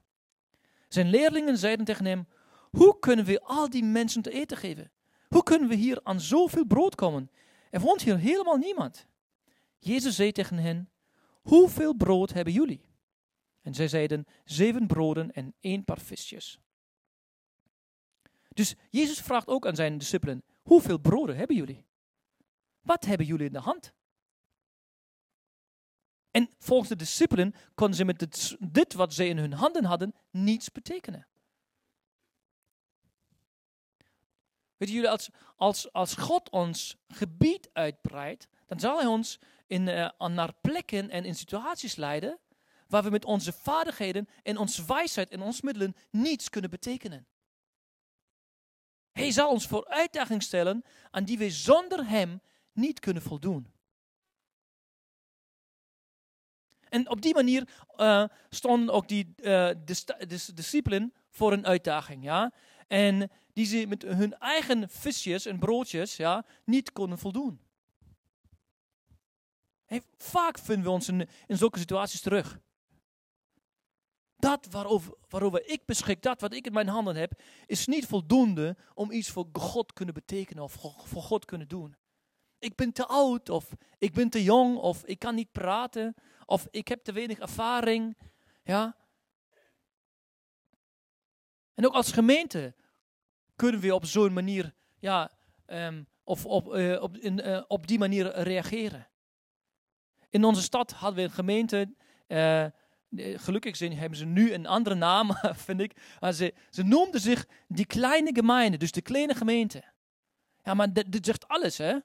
Zijn 0.88 1.10
leerlingen 1.10 1.58
zeiden 1.58 1.86
tegen 1.86 2.06
hem, 2.06 2.28
hoe 2.72 3.00
kunnen 3.00 3.26
we 3.26 3.41
al 3.41 3.70
die 3.70 3.84
mensen 3.84 4.22
te 4.22 4.32
eten 4.32 4.58
geven? 4.58 4.91
Hoe 5.28 5.44
kunnen 5.44 5.70
we 5.70 5.76
hier 5.76 6.00
aan 6.04 6.20
zoveel 6.20 6.65
brood 6.65 6.96
komen? 6.96 7.32
Er 7.70 7.80
woont 7.80 8.02
hier 8.02 8.18
helemaal 8.18 8.58
niemand. 8.58 9.08
Jezus 9.80 10.15
zei 10.15 10.32
tegen 10.32 10.58
hen, 10.58 10.89
hoeveel 11.41 11.94
brood 11.94 12.34
hebben 12.34 12.54
jullie? 12.54 12.94
En 13.65 13.73
zij 13.73 13.88
zeiden, 13.88 14.25
zeven 14.43 14.88
broden 14.88 15.32
en 15.32 15.56
één 15.60 15.84
paar 15.84 15.99
visjes. 15.99 16.60
Dus 18.54 18.75
Jezus 18.89 19.19
vraagt 19.19 19.47
ook 19.47 19.65
aan 19.65 19.75
zijn 19.75 19.97
discipelen, 19.97 20.43
hoeveel 20.62 20.97
broden 20.97 21.36
hebben 21.36 21.56
jullie? 21.56 21.86
Wat 22.82 23.06
hebben 23.06 23.25
jullie 23.25 23.45
in 23.45 23.54
de 23.54 23.60
hand? 23.60 23.93
En 26.32 26.49
volgens 26.60 26.89
de 26.89 26.95
discipelen 26.95 27.56
konden 27.75 27.95
ze 27.95 28.06
met 28.06 28.56
dit, 28.60 28.93
wat 28.93 29.13
ze 29.13 29.28
in 29.28 29.38
hun 29.38 29.54
handen 29.54 29.86
hadden 29.86 30.15
niets 30.30 30.71
betekenen. 30.71 31.28
Weet 34.78 34.89
jullie, 34.89 35.10
als, 35.10 35.30
als, 35.56 35.91
als 35.91 36.15
God 36.15 36.49
ons 36.49 36.97
gebied 37.08 37.69
uitbreidt, 37.73 38.47
dan 38.65 38.80
zal 38.80 38.97
Hij 38.97 39.08
ons 39.08 39.39
in, 39.67 39.88
uh, 39.88 40.10
naar 40.17 40.54
plekken 40.62 41.10
en 41.10 41.25
in 41.25 41.36
situaties 41.36 41.95
leiden 41.95 42.39
waar 42.88 43.04
we 43.04 43.10
met 43.10 43.26
onze 43.26 43.54
vaardigheden 43.54 44.28
en 44.43 44.58
onze 44.58 44.86
wijsheid 44.86 45.30
en 45.30 45.41
onze 45.41 45.62
middelen 45.63 45.95
niets 46.10 46.50
kunnen 46.50 46.69
betekenen. 46.69 47.28
Hij 49.12 49.32
zal 49.32 49.50
ons 49.50 49.67
voor 49.67 49.88
uitdaging 49.88 50.43
stellen 50.43 50.84
aan 51.12 51.24
die 51.24 51.38
we 51.38 51.50
zonder 51.50 52.08
Hem 52.08 52.41
niet 52.71 53.00
kunnen 53.00 53.24
voldoen. 53.24 53.74
En 56.89 57.10
op 57.10 57.21
die 57.21 57.34
manier 57.34 57.67
uh, 57.98 58.24
stonden 58.50 58.95
ook 58.95 59.08
die 59.08 59.34
uh, 59.38 59.69
discipelen 60.54 61.13
voor 61.30 61.54
een 61.54 61.65
uitdaging. 61.65 62.24
Ja? 62.24 62.54
En 62.88 63.32
die 63.54 63.65
ze 63.65 63.86
met 63.88 64.02
hun 64.02 64.38
eigen 64.38 64.89
visjes 64.89 65.45
en 65.45 65.60
broodjes 65.60 66.15
ja, 66.15 66.45
niet 66.65 66.91
konden 66.91 67.17
voldoen. 67.17 67.60
Hey, 69.86 70.02
vaak 70.17 70.60
vinden 70.60 70.86
we 70.86 70.91
ons 70.91 71.10
in 71.10 71.28
zulke 71.48 71.80
situaties 71.80 72.21
terug. 72.21 72.60
Dat 74.38 74.67
waarover, 74.69 75.13
waarover 75.30 75.67
ik 75.67 75.86
beschik, 75.86 76.21
dat 76.21 76.41
wat 76.41 76.54
ik 76.54 76.65
in 76.65 76.74
mijn 76.74 76.88
handen 76.88 77.15
heb, 77.15 77.41
is 77.65 77.86
niet 77.86 78.06
voldoende 78.06 78.78
om 78.93 79.12
iets 79.12 79.30
voor 79.30 79.48
God 79.54 79.93
kunnen 79.93 80.13
betekenen 80.13 80.63
of 80.63 80.74
voor 81.06 81.21
God 81.21 81.45
kunnen 81.45 81.67
doen. 81.67 81.95
Ik 82.60 82.76
ben 82.76 82.91
te 82.91 83.06
oud, 83.06 83.50
of 83.50 83.71
ik 83.98 84.13
ben 84.13 84.30
te 84.30 84.43
jong, 84.43 84.78
of 84.78 85.06
ik 85.06 85.19
kan 85.19 85.36
niet 85.36 85.52
praten, 85.52 86.15
of 86.45 86.67
ik 86.71 86.88
heb 86.88 87.04
te 87.04 87.12
weinig 87.12 87.39
ervaring. 87.39 88.17
Ja. 88.63 88.95
En 91.74 91.86
ook 91.86 91.93
als 91.93 92.12
gemeente 92.12 92.76
kunnen 93.56 93.82
we 93.82 93.95
op 93.95 94.06
zo'n 94.06 94.34
manier, 94.34 94.74
ja, 95.00 95.32
um, 95.67 96.08
of 96.24 96.45
op, 96.45 96.76
uh, 96.76 97.02
op, 97.02 97.17
in, 97.17 97.48
uh, 97.48 97.63
op 97.67 97.88
die 97.88 98.00
manier 98.00 98.39
reageren. 98.39 99.08
In 100.30 100.43
onze 100.43 100.62
stad 100.62 100.91
hadden 100.91 101.19
we 101.19 101.24
een 101.24 101.36
gemeente. 101.36 101.93
Uh, 102.28 102.65
gelukkig 103.18 103.76
zijn, 103.76 103.98
hebben 103.98 104.18
ze 104.18 104.26
nu 104.26 104.54
een 104.54 104.65
andere 104.65 104.96
naam, 104.96 105.32
vind 105.65 105.82
ik. 105.82 105.94
Ze, 106.34 106.54
ze 106.70 106.84
noemden 106.84 107.22
zich 107.22 107.46
die 107.68 107.86
kleine 107.86 108.34
gemeente, 108.34 108.78
dus 108.78 108.91
de 108.91 109.02
kleine 109.02 109.36
gemeente. 109.36 109.84
Ja, 110.63 110.74
maar 110.74 110.94
dat, 110.94 111.06
zegt 111.22 111.48
alles, 111.48 111.78
hè? 111.78 111.98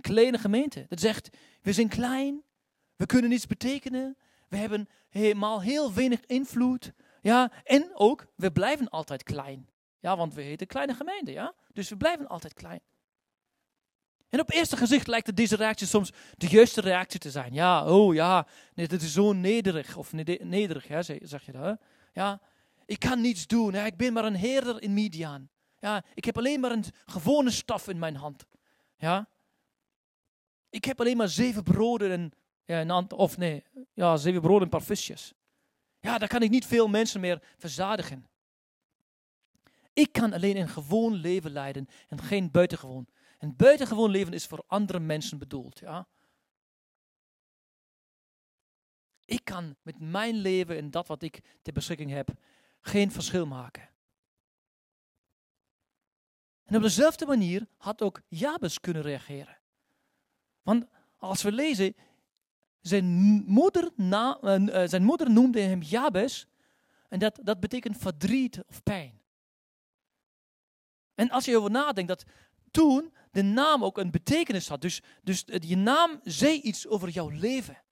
Kleine 0.00 0.38
gemeente. 0.38 0.86
Dat 0.88 1.00
zegt, 1.00 1.36
we 1.62 1.72
zijn 1.72 1.88
klein, 1.88 2.42
we 2.96 3.06
kunnen 3.06 3.30
niets 3.30 3.46
betekenen, 3.46 4.16
we 4.48 4.56
hebben 4.56 4.88
helemaal 5.08 5.62
heel 5.62 5.92
weinig 5.92 6.20
invloed. 6.26 6.92
Ja, 7.22 7.52
en 7.64 7.90
ook, 7.94 8.26
we 8.36 8.52
blijven 8.52 8.88
altijd 8.88 9.22
klein. 9.22 9.68
Ja, 9.98 10.16
want 10.16 10.34
we 10.34 10.42
heten 10.42 10.66
kleine 10.66 10.94
gemeente, 10.94 11.32
ja? 11.32 11.54
Dus 11.72 11.88
we 11.88 11.96
blijven 11.96 12.28
altijd 12.28 12.54
klein. 12.54 12.80
En 14.30 14.40
op 14.40 14.50
eerste 14.50 14.76
gezicht 14.76 15.06
lijkt 15.06 15.36
deze 15.36 15.56
reactie 15.56 15.86
soms 15.86 16.12
de 16.36 16.46
juiste 16.46 16.80
reactie 16.80 17.20
te 17.20 17.30
zijn. 17.30 17.52
Ja, 17.52 17.84
oh 17.84 18.14
ja, 18.14 18.46
nee, 18.74 18.88
dit 18.88 19.02
is 19.02 19.12
zo 19.12 19.32
nederig. 19.32 19.96
Of 19.96 20.12
nederig, 20.12 20.88
hè, 20.88 21.02
zeg 21.02 21.44
je 21.46 21.52
dat. 21.52 21.62
Hè? 21.62 21.72
Ja, 22.12 22.40
ik 22.86 22.98
kan 22.98 23.20
niets 23.20 23.46
doen. 23.46 23.72
Ja, 23.72 23.86
ik 23.86 23.96
ben 23.96 24.12
maar 24.12 24.24
een 24.24 24.36
herder 24.36 24.82
in 24.82 24.94
Midian. 24.94 25.48
Ja, 25.78 26.04
ik 26.14 26.24
heb 26.24 26.38
alleen 26.38 26.60
maar 26.60 26.70
een 26.70 26.84
gewone 27.06 27.50
staf 27.50 27.88
in 27.88 27.98
mijn 27.98 28.16
hand. 28.16 28.44
Ja. 28.96 29.28
Ik 30.70 30.84
heb 30.84 31.00
alleen 31.00 31.16
maar 31.16 31.28
zeven 31.28 31.62
broden 31.62 32.10
en, 32.10 32.32
een 32.88 33.10
of 33.12 33.36
nee, 33.36 33.64
ja, 33.94 34.16
zeven 34.16 34.40
broden 34.40 34.62
en 34.62 34.68
paar 34.68 34.82
visjes. 34.82 35.34
Ja, 36.00 36.18
daar 36.18 36.28
kan 36.28 36.42
ik 36.42 36.50
niet 36.50 36.66
veel 36.66 36.88
mensen 36.88 37.20
meer 37.20 37.42
verzadigen. 37.58 38.26
Ik 39.92 40.12
kan 40.12 40.32
alleen 40.32 40.56
een 40.56 40.68
gewoon 40.68 41.14
leven 41.14 41.50
leiden 41.50 41.88
en 42.08 42.20
geen 42.20 42.50
buitengewoon. 42.50 43.06
Een 43.40 43.56
buitengewoon 43.56 44.10
leven 44.10 44.32
is 44.32 44.46
voor 44.46 44.64
andere 44.66 44.98
mensen 44.98 45.38
bedoeld. 45.38 45.78
Ja? 45.78 46.08
Ik 49.24 49.44
kan 49.44 49.76
met 49.82 50.00
mijn 50.00 50.34
leven 50.34 50.76
en 50.76 50.90
dat 50.90 51.06
wat 51.06 51.22
ik 51.22 51.58
ter 51.62 51.72
beschikking 51.72 52.10
heb 52.10 52.30
geen 52.80 53.12
verschil 53.12 53.46
maken. 53.46 53.88
En 56.64 56.76
op 56.76 56.82
dezelfde 56.82 57.26
manier 57.26 57.66
had 57.76 58.02
ook 58.02 58.20
Jabes 58.28 58.80
kunnen 58.80 59.02
reageren. 59.02 59.58
Want 60.62 60.86
als 61.16 61.42
we 61.42 61.52
lezen, 61.52 61.94
zijn 62.80 63.04
moeder, 63.46 63.90
na, 63.96 64.38
uh, 64.42 64.88
zijn 64.88 65.04
moeder 65.04 65.30
noemde 65.30 65.60
hem 65.60 65.82
Jabes. 65.82 66.46
En 67.08 67.18
dat, 67.18 67.38
dat 67.42 67.60
betekent 67.60 67.96
verdriet 67.96 68.62
of 68.66 68.82
pijn. 68.82 69.20
En 71.14 71.30
als 71.30 71.44
je 71.44 71.50
erover 71.50 71.70
nadenkt 71.70 72.08
dat 72.08 72.24
toen 72.70 73.12
de 73.30 73.42
naam 73.42 73.84
ook 73.84 73.98
een 73.98 74.10
betekenis 74.10 74.68
had. 74.68 74.80
Dus, 74.80 75.02
dus 75.22 75.44
je 75.46 75.76
naam 75.76 76.20
zei 76.22 76.60
iets 76.60 76.86
over 76.86 77.08
jouw 77.08 77.28
leven. 77.28 77.82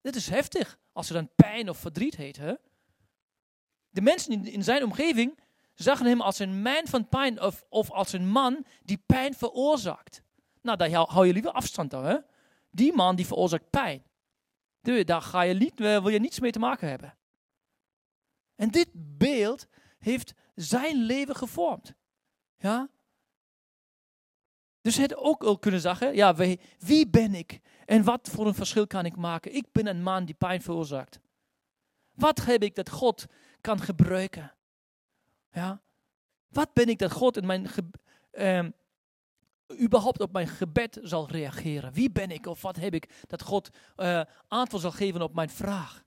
Dit 0.00 0.16
is 0.16 0.28
heftig 0.28 0.78
als 0.92 1.08
er 1.08 1.14
dan 1.14 1.30
pijn 1.34 1.68
of 1.68 1.78
verdriet 1.78 2.16
heet. 2.16 2.36
Hè? 2.36 2.54
De 3.88 4.00
mensen 4.00 4.44
in, 4.44 4.64
zijn 4.64 4.84
omgeving 4.84 5.38
zagen 5.74 6.06
hem 6.06 6.20
als 6.20 6.38
een 6.38 6.62
man 6.62 6.86
van 6.86 7.08
pijn 7.08 7.40
of, 7.40 7.64
of 7.68 7.90
als 7.90 8.12
een 8.12 8.28
man 8.28 8.66
die 8.82 9.02
pijn 9.06 9.34
veroorzaakt. 9.34 10.22
Nou, 10.62 10.76
daar 10.76 10.90
hou 10.90 11.26
je 11.26 11.32
liever 11.32 11.52
afstand 11.52 11.92
van. 11.92 12.04
Hè? 12.04 12.16
Die 12.70 12.92
man 12.92 13.16
die 13.16 13.26
veroorzaakt 13.26 13.70
pijn. 13.70 14.02
Daar 14.80 15.22
ga 15.22 15.42
je 15.42 15.54
niet, 15.54 15.78
wil 15.78 16.08
je 16.08 16.20
niets 16.20 16.40
mee 16.40 16.50
te 16.50 16.58
maken 16.58 16.88
hebben. 16.88 17.16
En 18.54 18.68
dit 18.68 18.88
beeld 18.94 19.66
heeft 19.98 20.34
zijn 20.54 20.96
leven 20.96 21.36
gevormd. 21.36 21.94
Ja? 22.56 22.90
Dus 24.82 24.96
het 24.96 25.16
ook 25.16 25.44
al 25.44 25.58
kunnen 25.58 25.80
zeggen, 25.80 26.14
ja, 26.14 26.34
wie 26.78 27.08
ben 27.08 27.34
ik? 27.34 27.60
En 27.86 28.04
wat 28.04 28.28
voor 28.32 28.46
een 28.46 28.54
verschil 28.54 28.86
kan 28.86 29.04
ik 29.04 29.16
maken? 29.16 29.54
Ik 29.54 29.72
ben 29.72 29.86
een 29.86 30.02
man 30.02 30.24
die 30.24 30.34
pijn 30.34 30.62
veroorzaakt. 30.62 31.20
Wat 32.14 32.44
heb 32.44 32.62
ik 32.62 32.74
dat 32.74 32.90
God 32.90 33.26
kan 33.60 33.80
gebruiken? 33.80 34.54
Ja? 35.52 35.82
Wat 36.48 36.72
ben 36.72 36.88
ik 36.88 36.98
dat 36.98 37.12
God 37.12 37.36
in 37.36 37.46
mijn 37.46 37.66
eh, 38.30 38.66
überhaupt 39.80 40.20
op 40.20 40.32
mijn 40.32 40.48
gebed 40.48 40.98
zal 41.02 41.28
reageren? 41.28 41.92
Wie 41.92 42.10
ben 42.10 42.30
ik 42.30 42.46
of 42.46 42.62
wat 42.62 42.76
heb 42.76 42.94
ik 42.94 43.08
dat 43.26 43.42
God 43.42 43.70
uh, 43.96 44.22
antwoord 44.48 44.82
zal 44.82 44.92
geven 44.92 45.22
op 45.22 45.34
mijn 45.34 45.50
vraag? 45.50 46.01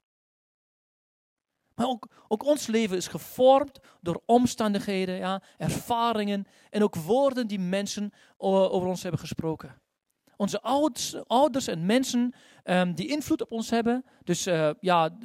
Maar 1.75 1.87
ook, 1.87 2.07
ons 2.43 2.67
leven 2.67 2.97
is 2.97 3.07
gevormd 3.07 3.79
door 4.01 4.21
omstandigheden, 4.25 5.15
ja, 5.15 5.41
ervaringen 5.57 6.45
en 6.69 6.83
ook 6.83 6.95
woorden 6.95 7.47
die 7.47 7.59
mensen 7.59 8.11
over 8.37 8.87
ons 8.87 9.01
hebben 9.01 9.19
gesproken. 9.19 9.81
Onze 10.37 10.61
ouders, 11.27 11.67
en 11.67 11.85
mensen 11.85 12.33
um, 12.63 12.93
die 12.93 13.07
invloed 13.07 13.41
op 13.41 13.51
ons 13.51 13.69
hebben, 13.69 14.05
dus 14.23 14.47
uh, 14.47 14.69
ja, 14.79 15.17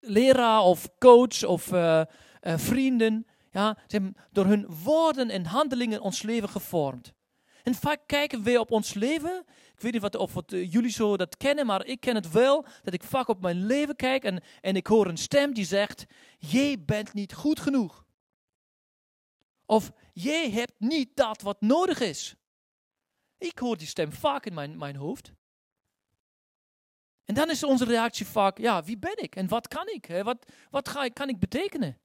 leraar 0.00 0.62
of 0.62 0.88
coach 0.98 1.44
of 1.44 1.72
uh, 1.72 2.00
uh, 2.40 2.56
vrienden, 2.56 3.26
ja, 3.50 3.78
hebben 3.86 4.14
door 4.30 4.46
hun 4.46 4.66
woorden 4.82 5.30
en 5.30 5.44
handelingen 5.44 6.00
ons 6.00 6.22
leven 6.22 6.48
gevormd. 6.48 7.12
En 7.66 7.74
vaak 7.74 8.00
kijken 8.06 8.42
we 8.42 8.60
op 8.60 8.70
ons 8.70 8.94
leven. 8.94 9.44
Ik 9.74 9.80
weet 9.80 9.92
niet 9.92 10.02
wat, 10.02 10.14
of 10.14 10.34
wat, 10.34 10.52
uh, 10.52 10.72
jullie 10.72 10.90
zo 10.90 11.16
dat 11.16 11.36
kennen, 11.36 11.66
maar 11.66 11.86
ik 11.86 12.00
ken 12.00 12.14
het 12.14 12.30
wel. 12.30 12.66
Dat 12.82 12.94
ik 12.94 13.02
vaak 13.02 13.28
op 13.28 13.40
mijn 13.40 13.66
leven 13.66 13.96
kijk 13.96 14.24
en, 14.24 14.42
en 14.60 14.76
ik 14.76 14.86
hoor 14.86 15.06
een 15.06 15.16
stem 15.16 15.54
die 15.54 15.64
zegt: 15.64 16.04
Jij 16.38 16.84
bent 16.84 17.12
niet 17.12 17.34
goed 17.34 17.60
genoeg. 17.60 18.06
Of 19.64 19.92
jij 20.12 20.50
hebt 20.50 20.72
niet 20.78 21.16
dat 21.16 21.42
wat 21.42 21.60
nodig 21.60 22.00
is. 22.00 22.34
Ik 23.38 23.58
hoor 23.58 23.76
die 23.76 23.86
stem 23.86 24.12
vaak 24.12 24.46
in 24.46 24.54
mijn, 24.54 24.78
mijn 24.78 24.96
hoofd. 24.96 25.32
En 27.24 27.34
dan 27.34 27.50
is 27.50 27.64
onze 27.64 27.84
reactie 27.84 28.26
vaak, 28.26 28.58
ja, 28.58 28.82
wie 28.82 28.98
ben 28.98 29.16
ik 29.16 29.36
en 29.36 29.48
wat 29.48 29.68
kan 29.68 29.88
ik? 29.88 30.22
Wat, 30.22 30.52
wat 30.70 30.88
ga 30.88 31.04
ik, 31.04 31.14
kan 31.14 31.28
ik 31.28 31.38
betekenen? 31.38 31.98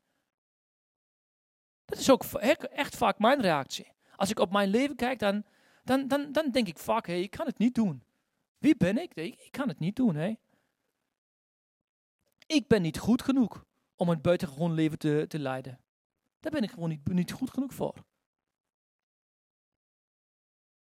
Dat 1.86 2.00
is 2.00 2.10
ook 2.10 2.24
echt 2.24 2.96
vaak 2.96 3.20
mijn 3.20 3.42
reactie. 3.42 3.92
Als 4.22 4.30
ik 4.30 4.40
op 4.40 4.52
mijn 4.52 4.70
leven 4.70 4.96
kijk, 4.96 5.20
dan, 5.20 5.46
dan, 5.84 6.08
dan, 6.08 6.32
dan 6.32 6.52
denk 6.52 6.68
ik 6.68 6.78
vaak, 6.78 7.08
hé, 7.08 7.14
ik 7.14 7.32
kan 7.32 7.46
het 7.46 7.58
niet 7.58 7.76
doen. 7.76 8.04
Wie 8.58 8.76
ben 8.78 8.98
ik? 8.98 9.14
Ik 9.14 9.48
kan 9.52 9.68
het 9.68 9.80
niet 9.80 9.96
doen. 9.96 10.16
Hé. 10.16 10.36
Ik 12.46 12.68
ben 12.68 12.82
niet 12.82 12.98
goed 12.98 13.22
genoeg 13.22 13.66
om 13.96 14.10
een 14.10 14.22
buitengewoon 14.22 14.74
leven 14.74 15.00
te, 15.00 15.26
te 15.28 15.40
leiden. 15.40 15.80
Daar 16.40 16.52
ben 16.52 16.64
ik 16.64 16.70
gewoon 16.70 16.90
niet, 16.90 17.08
niet 17.08 17.32
goed 17.32 17.50
genoeg 17.50 17.74
voor. 17.74 17.96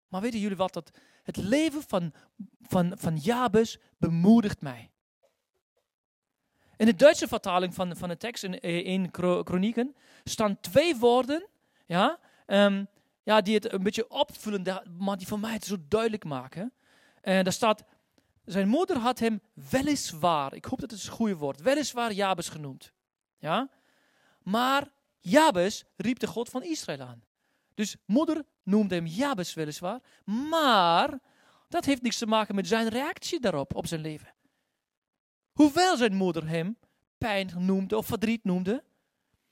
Maar 0.09 0.21
weten 0.21 0.41
jullie 0.41 0.57
wat? 0.57 0.73
Dat 0.73 0.99
het 1.23 1.37
leven 1.37 1.83
van, 1.83 2.13
van, 2.61 2.99
van 2.99 3.17
Jabes 3.17 3.79
bemoedigt 3.99 4.61
mij. 4.61 4.91
In 6.77 6.87
de 6.87 6.95
Duitse 6.95 7.29
vertaling 7.29 7.75
van, 7.75 7.97
van 7.97 8.09
de 8.09 8.17
tekst 8.17 8.45
in, 8.45 8.61
in 8.61 9.11
Kronieken 9.11 9.97
staan 10.25 10.61
twee 10.61 10.97
woorden 10.97 11.49
ja, 11.87 12.19
um, 12.47 12.89
ja, 13.27 13.41
die 13.41 13.55
het 13.55 13.73
een 13.73 13.83
beetje 13.83 14.11
opvullen, 14.11 14.83
maar 14.99 15.17
die 15.17 15.27
voor 15.27 15.41
mij 15.41 15.53
het 15.53 15.65
zo 15.65 15.77
duidelijk 15.89 16.25
maken. 16.25 16.73
En 17.21 17.45
daar 17.45 17.53
staat, 17.53 17.85
zijn 18.45 18.69
moeder 18.69 18.97
had 18.97 19.19
hem 19.19 19.41
weliswaar, 19.71 20.55
ik 20.55 20.65
hoop 20.65 20.81
dat 20.81 20.91
het 20.91 21.05
een 21.05 21.13
goede 21.13 21.37
woord, 21.37 21.61
weliswaar 21.61 22.13
Jabes 22.13 22.49
genoemd. 22.49 22.93
Ja? 23.39 23.71
Maar 24.43 24.93
Jabes 25.19 25.85
riep 25.97 26.19
de 26.19 26.27
God 26.27 26.49
van 26.49 26.63
Israël 26.63 27.01
aan. 27.01 27.25
Dus 27.75 27.97
moeder 28.05 28.45
noemde 28.63 28.95
hem 28.95 29.07
Jabes 29.07 29.55
weliswaar, 29.55 30.01
maar 30.25 31.19
dat 31.69 31.85
heeft 31.85 32.03
niks 32.03 32.19
te 32.19 32.27
maken 32.27 32.55
met 32.55 32.69
zijn 32.69 32.89
reactie 32.89 33.41
daarop, 33.41 33.75
op 33.75 33.87
zijn 33.87 34.01
leven. 34.01 34.35
Hoewel 35.53 35.97
zijn 35.97 36.15
moeder 36.15 36.49
hem 36.49 36.79
pijn 37.19 37.51
noemde 37.59 37.97
of 37.97 38.07
verdriet 38.07 38.45
noemde, 38.45 38.85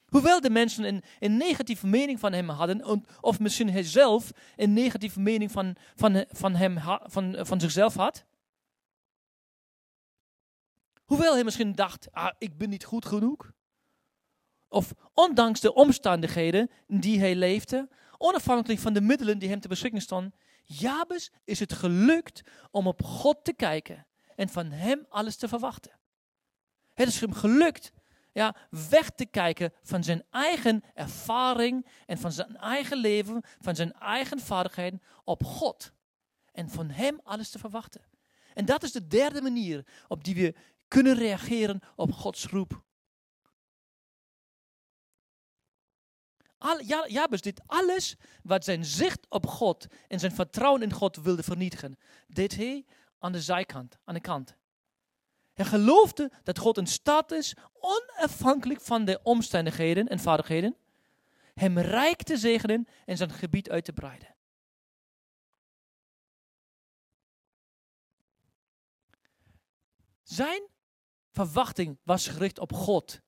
hoewel 0.07 0.41
de 0.41 0.51
mensen 0.51 1.03
een, 1.19 1.37
negatieve 1.37 1.87
mening 1.87 2.21
van 2.21 2.33
hem 2.33 2.49
hadden, 2.49 3.05
of 3.21 3.41
misschien 3.41 3.71
hij 3.71 3.83
zelf 3.83 4.31
een 4.57 4.73
negatieve 4.73 5.21
mening 5.21 5.51
van, 5.51 5.77
van, 5.95 6.25
van, 6.29 6.55
hem, 6.55 6.79
van, 7.03 7.37
van 7.47 7.61
zichzelf 7.61 7.95
had, 7.95 8.25
hoewel 11.05 11.35
hij 11.35 11.45
misschien 11.45 11.75
dacht, 11.75 12.09
ah, 12.13 12.35
ik 12.39 12.59
ben 12.59 12.69
niet 12.69 12.85
goed 12.85 13.07
genoeg, 13.07 13.53
of 14.69 14.93
ondanks 15.13 15.61
de 15.61 15.75
omstandigheden 15.75 16.71
die 16.87 17.19
hij 17.19 17.35
leefde, 17.35 17.89
onafhankelijk 18.19 18.81
van 18.81 18.93
de 18.93 19.01
middelen 19.01 19.39
die 19.39 19.49
hem 19.49 19.61
te 19.61 19.69
beschikking 19.69 20.03
stonden, 20.03 20.35
Jabes 20.65 21.33
is 21.45 21.61
het 21.61 21.73
gelukt 21.73 22.43
om 22.71 22.87
op 22.87 23.03
God 23.03 23.45
te 23.45 23.53
kijken 23.53 24.07
en 24.37 24.49
van 24.49 24.71
hem 24.71 25.07
alles 25.09 25.37
te 25.37 25.49
verwachten. 25.49 25.99
Het 26.95 27.09
is 27.09 27.21
hem 27.21 27.33
gelukt 27.33 27.93
ja, 28.35 28.57
weg 28.91 29.11
te 29.11 29.27
kijken 29.27 29.73
van 29.83 30.05
zijn 30.05 30.25
eigen 30.31 30.85
ervaring 30.95 31.87
en 32.07 32.19
van 32.19 32.33
zijn 32.33 32.57
eigen 32.57 32.97
leven, 32.97 33.43
van 33.61 33.75
zijn 33.75 33.93
eigen 33.93 34.41
vaardigheden 34.41 35.03
op 35.25 35.45
God. 35.45 35.93
En 36.53 36.71
van 36.71 36.91
hem 36.91 37.21
alles 37.23 37.51
te 37.51 37.59
verwachten. 37.59 38.03
En 38.55 38.65
dat 38.65 38.83
is 38.83 38.93
de 38.93 39.07
derde 39.07 39.43
manier 39.43 39.87
op 40.09 40.25
die 40.25 40.35
we 40.35 40.55
kunnen 40.89 41.15
reageren 41.15 41.81
op 41.97 42.13
Gods 42.13 42.47
roep. 42.47 42.83
Al, 46.59 46.83
Jabes 47.07 47.41
deed 47.41 47.61
alles 47.67 48.17
wat 48.43 48.65
zijn 48.65 48.85
zicht 48.85 49.27
op 49.29 49.47
God 49.47 49.87
en 50.09 50.21
zijn 50.21 50.33
vertrouwen 50.33 50.83
in 50.83 50.93
God 50.93 51.17
wilde 51.17 51.43
vernietigen. 51.43 51.99
Deed 52.27 52.57
hij 52.57 52.85
aan 53.19 53.33
de 53.33 53.41
zijkant, 53.41 53.99
aan 54.05 54.15
de 54.15 54.21
kant. 54.21 54.57
Hij 55.55 55.65
geloofde 55.65 56.31
dat 56.43 56.59
God 56.59 56.79
in 56.79 56.87
staat 56.87 57.31
is, 57.31 57.55
onafhankelijk 57.81 58.81
van 58.81 59.05
de 59.05 59.21
omstandigheden 59.23 60.09
en 60.09 60.19
vaardigheden, 60.19 60.77
hem 61.55 61.79
rijk 61.79 62.23
te 62.23 62.37
zegenen 62.37 62.89
en 63.05 63.17
zijn 63.17 63.31
gebied 63.31 63.71
uit 63.71 63.85
te 63.85 63.93
breiden. 63.93 64.35
Zijn 70.23 70.63
verwachting 71.31 71.99
was 72.03 72.29
gericht 72.29 72.59
op 72.59 72.73
God 72.73 73.21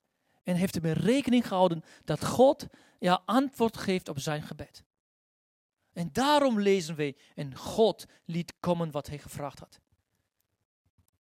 en 0.42 0.54
heeft 0.54 0.74
hem 0.74 0.84
in 0.84 0.92
rekening 0.92 1.46
gehouden 1.46 1.82
dat 2.04 2.24
God 2.24 2.66
ja, 2.98 3.22
antwoord 3.24 3.76
geeft 3.76 4.08
op 4.08 4.18
zijn 4.18 4.42
gebed. 4.42 4.84
En 5.92 6.12
daarom 6.12 6.60
lezen 6.60 6.94
we, 6.94 7.16
en 7.34 7.56
God 7.56 8.04
liet 8.24 8.54
komen 8.60 8.90
wat 8.90 9.06
hij 9.06 9.18
gevraagd 9.18 9.58
had. 9.58 9.80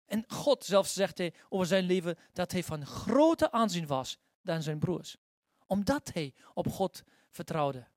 En 0.10 0.24
God 0.28 0.65
zelfs 0.65 0.93
zegt 0.93 1.17
hij 1.17 1.34
over 1.50 1.67
zijn 1.67 1.84
leven 1.84 2.17
dat 2.34 2.52
hij 2.52 2.63
van 2.63 2.86
groter 2.86 3.52
aanzien 3.52 3.88
was 3.88 4.17
dan 4.41 4.62
zijn 4.62 4.80
broers. 4.80 5.17
Omdat 5.65 6.10
hij 6.13 6.34
op 6.54 6.67
God 6.67 7.04
vertrouwde. 7.30 7.88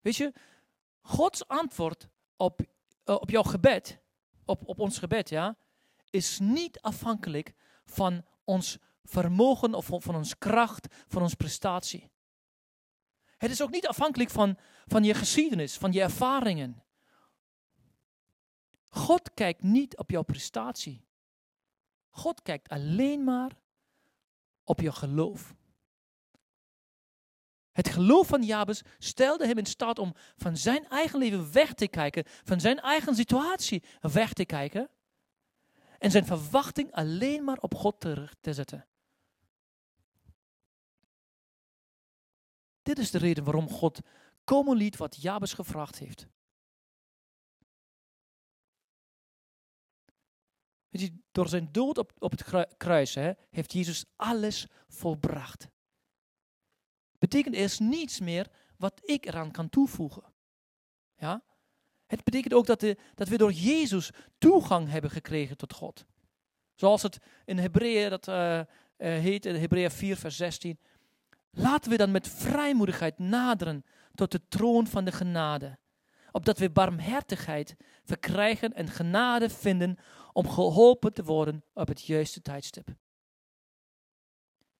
Weet 0.00 0.16
je, 0.16 0.32
Gods 1.00 1.48
antwoord 1.48 2.08
op, 2.36 2.60
uh, 2.60 3.14
op 3.14 3.30
jouw 3.30 3.42
gebed, 3.42 3.98
op, 4.44 4.68
op 4.68 4.80
ons 4.80 4.98
gebed, 4.98 5.28
ja, 5.28 5.56
is 6.10 6.38
niet 6.38 6.80
afhankelijk 6.80 7.52
van 7.84 8.24
ons 8.44 8.78
vermogen 9.04 9.74
of 9.74 9.86
van 9.86 10.14
ons 10.14 10.38
kracht, 10.38 10.86
van 11.08 11.22
onze 11.22 11.36
prestatie. 11.36 12.10
Het 13.38 13.50
is 13.50 13.62
ook 13.62 13.70
niet 13.70 13.86
afhankelijk 13.86 14.30
van, 14.30 14.58
van 14.86 15.04
je 15.04 15.14
geschiedenis, 15.14 15.76
van 15.76 15.92
je 15.92 16.02
ervaringen. 16.02 16.82
God 18.94 19.34
kijkt 19.34 19.62
niet 19.62 19.96
op 19.96 20.10
jouw 20.10 20.22
prestatie. 20.22 21.04
God 22.10 22.42
kijkt 22.42 22.68
alleen 22.68 23.24
maar 23.24 23.50
op 24.64 24.80
je 24.80 24.92
geloof. 24.92 25.54
Het 27.72 27.88
geloof 27.88 28.26
van 28.26 28.42
Jabes 28.42 28.82
stelde 28.98 29.46
hem 29.46 29.58
in 29.58 29.66
staat 29.66 29.98
om 29.98 30.14
van 30.36 30.56
zijn 30.56 30.88
eigen 30.88 31.18
leven 31.18 31.52
weg 31.52 31.74
te 31.74 31.88
kijken, 31.88 32.24
van 32.26 32.60
zijn 32.60 32.80
eigen 32.80 33.14
situatie 33.14 33.82
weg 34.00 34.32
te 34.32 34.44
kijken 34.44 34.90
en 35.98 36.10
zijn 36.10 36.26
verwachting 36.26 36.92
alleen 36.92 37.44
maar 37.44 37.58
op 37.58 37.74
God 37.74 38.00
terug 38.00 38.34
te 38.40 38.54
zetten. 38.54 38.86
Dit 42.82 42.98
is 42.98 43.10
de 43.10 43.18
reden 43.18 43.44
waarom 43.44 43.68
God 43.68 44.00
komen 44.44 44.76
liet 44.76 44.96
wat 44.96 45.22
Jabes 45.22 45.52
gevraagd 45.52 45.98
heeft. 45.98 46.26
Door 51.32 51.48
zijn 51.48 51.68
dood 51.72 51.98
op, 51.98 52.12
op 52.18 52.30
het 52.30 52.74
kruis 52.76 53.14
hè, 53.14 53.32
heeft 53.50 53.72
Jezus 53.72 54.04
alles 54.16 54.66
volbracht. 54.88 55.68
Betekent 57.18 57.54
er 57.54 57.60
is 57.60 57.78
niets 57.78 58.20
meer 58.20 58.46
wat 58.76 59.00
ik 59.04 59.26
eraan 59.26 59.50
kan 59.50 59.68
toevoegen. 59.68 60.22
Ja? 61.16 61.42
Het 62.06 62.24
betekent 62.24 62.54
ook 62.54 62.66
dat, 62.66 62.80
de, 62.80 62.96
dat 63.14 63.28
we 63.28 63.36
door 63.36 63.52
Jezus 63.52 64.10
toegang 64.38 64.88
hebben 64.88 65.10
gekregen 65.10 65.56
tot 65.56 65.72
God. 65.72 66.04
Zoals 66.74 67.02
het 67.02 67.18
in 67.44 67.58
Hebreeën 67.58 68.10
dat, 68.10 68.28
uh, 68.28 68.58
uh, 68.58 68.64
heet, 68.96 69.46
in 69.46 69.54
Hebreeën 69.54 69.90
4 69.90 70.16
vers 70.16 70.36
16. 70.36 70.78
Laten 71.50 71.90
we 71.90 71.96
dan 71.96 72.10
met 72.10 72.28
vrijmoedigheid 72.28 73.18
naderen 73.18 73.84
tot 74.14 74.32
de 74.32 74.48
troon 74.48 74.86
van 74.86 75.04
de 75.04 75.12
genade. 75.12 75.78
Opdat 76.32 76.58
we 76.58 76.70
barmhartigheid 76.70 77.76
verkrijgen 78.04 78.72
en 78.72 78.88
genade 78.88 79.50
vinden 79.50 79.98
om 80.32 80.48
geholpen 80.48 81.12
te 81.12 81.24
worden 81.24 81.64
op 81.72 81.88
het 81.88 82.02
juiste 82.02 82.42
tijdstip. 82.42 82.88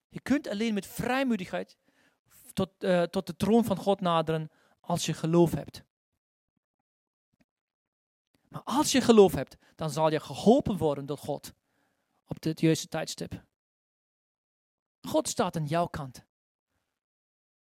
Je 0.09 0.21
kunt 0.21 0.49
alleen 0.49 0.75
met 0.75 0.87
vrijmoedigheid 0.87 1.79
tot, 2.53 2.71
uh, 2.79 3.03
tot 3.03 3.27
de 3.27 3.37
troon 3.37 3.65
van 3.65 3.77
God 3.77 4.01
naderen 4.01 4.51
als 4.81 5.07
je 5.07 5.13
geloof 5.13 5.53
hebt. 5.53 5.83
Maar 8.49 8.63
als 8.63 8.93
je 8.93 9.01
geloof 9.01 9.35
hebt, 9.35 9.57
dan 9.77 9.91
zal 9.91 10.11
je 10.11 10.21
geholpen 10.21 10.77
worden 10.77 11.07
door 11.07 11.19
God 11.19 11.53
op 12.27 12.43
het 12.43 12.61
juiste 12.61 12.89
tijdstip. 12.89 13.45
God 15.01 15.29
staat 15.29 15.57
aan 15.57 15.67
jouw 15.67 15.87
kant. 15.87 16.25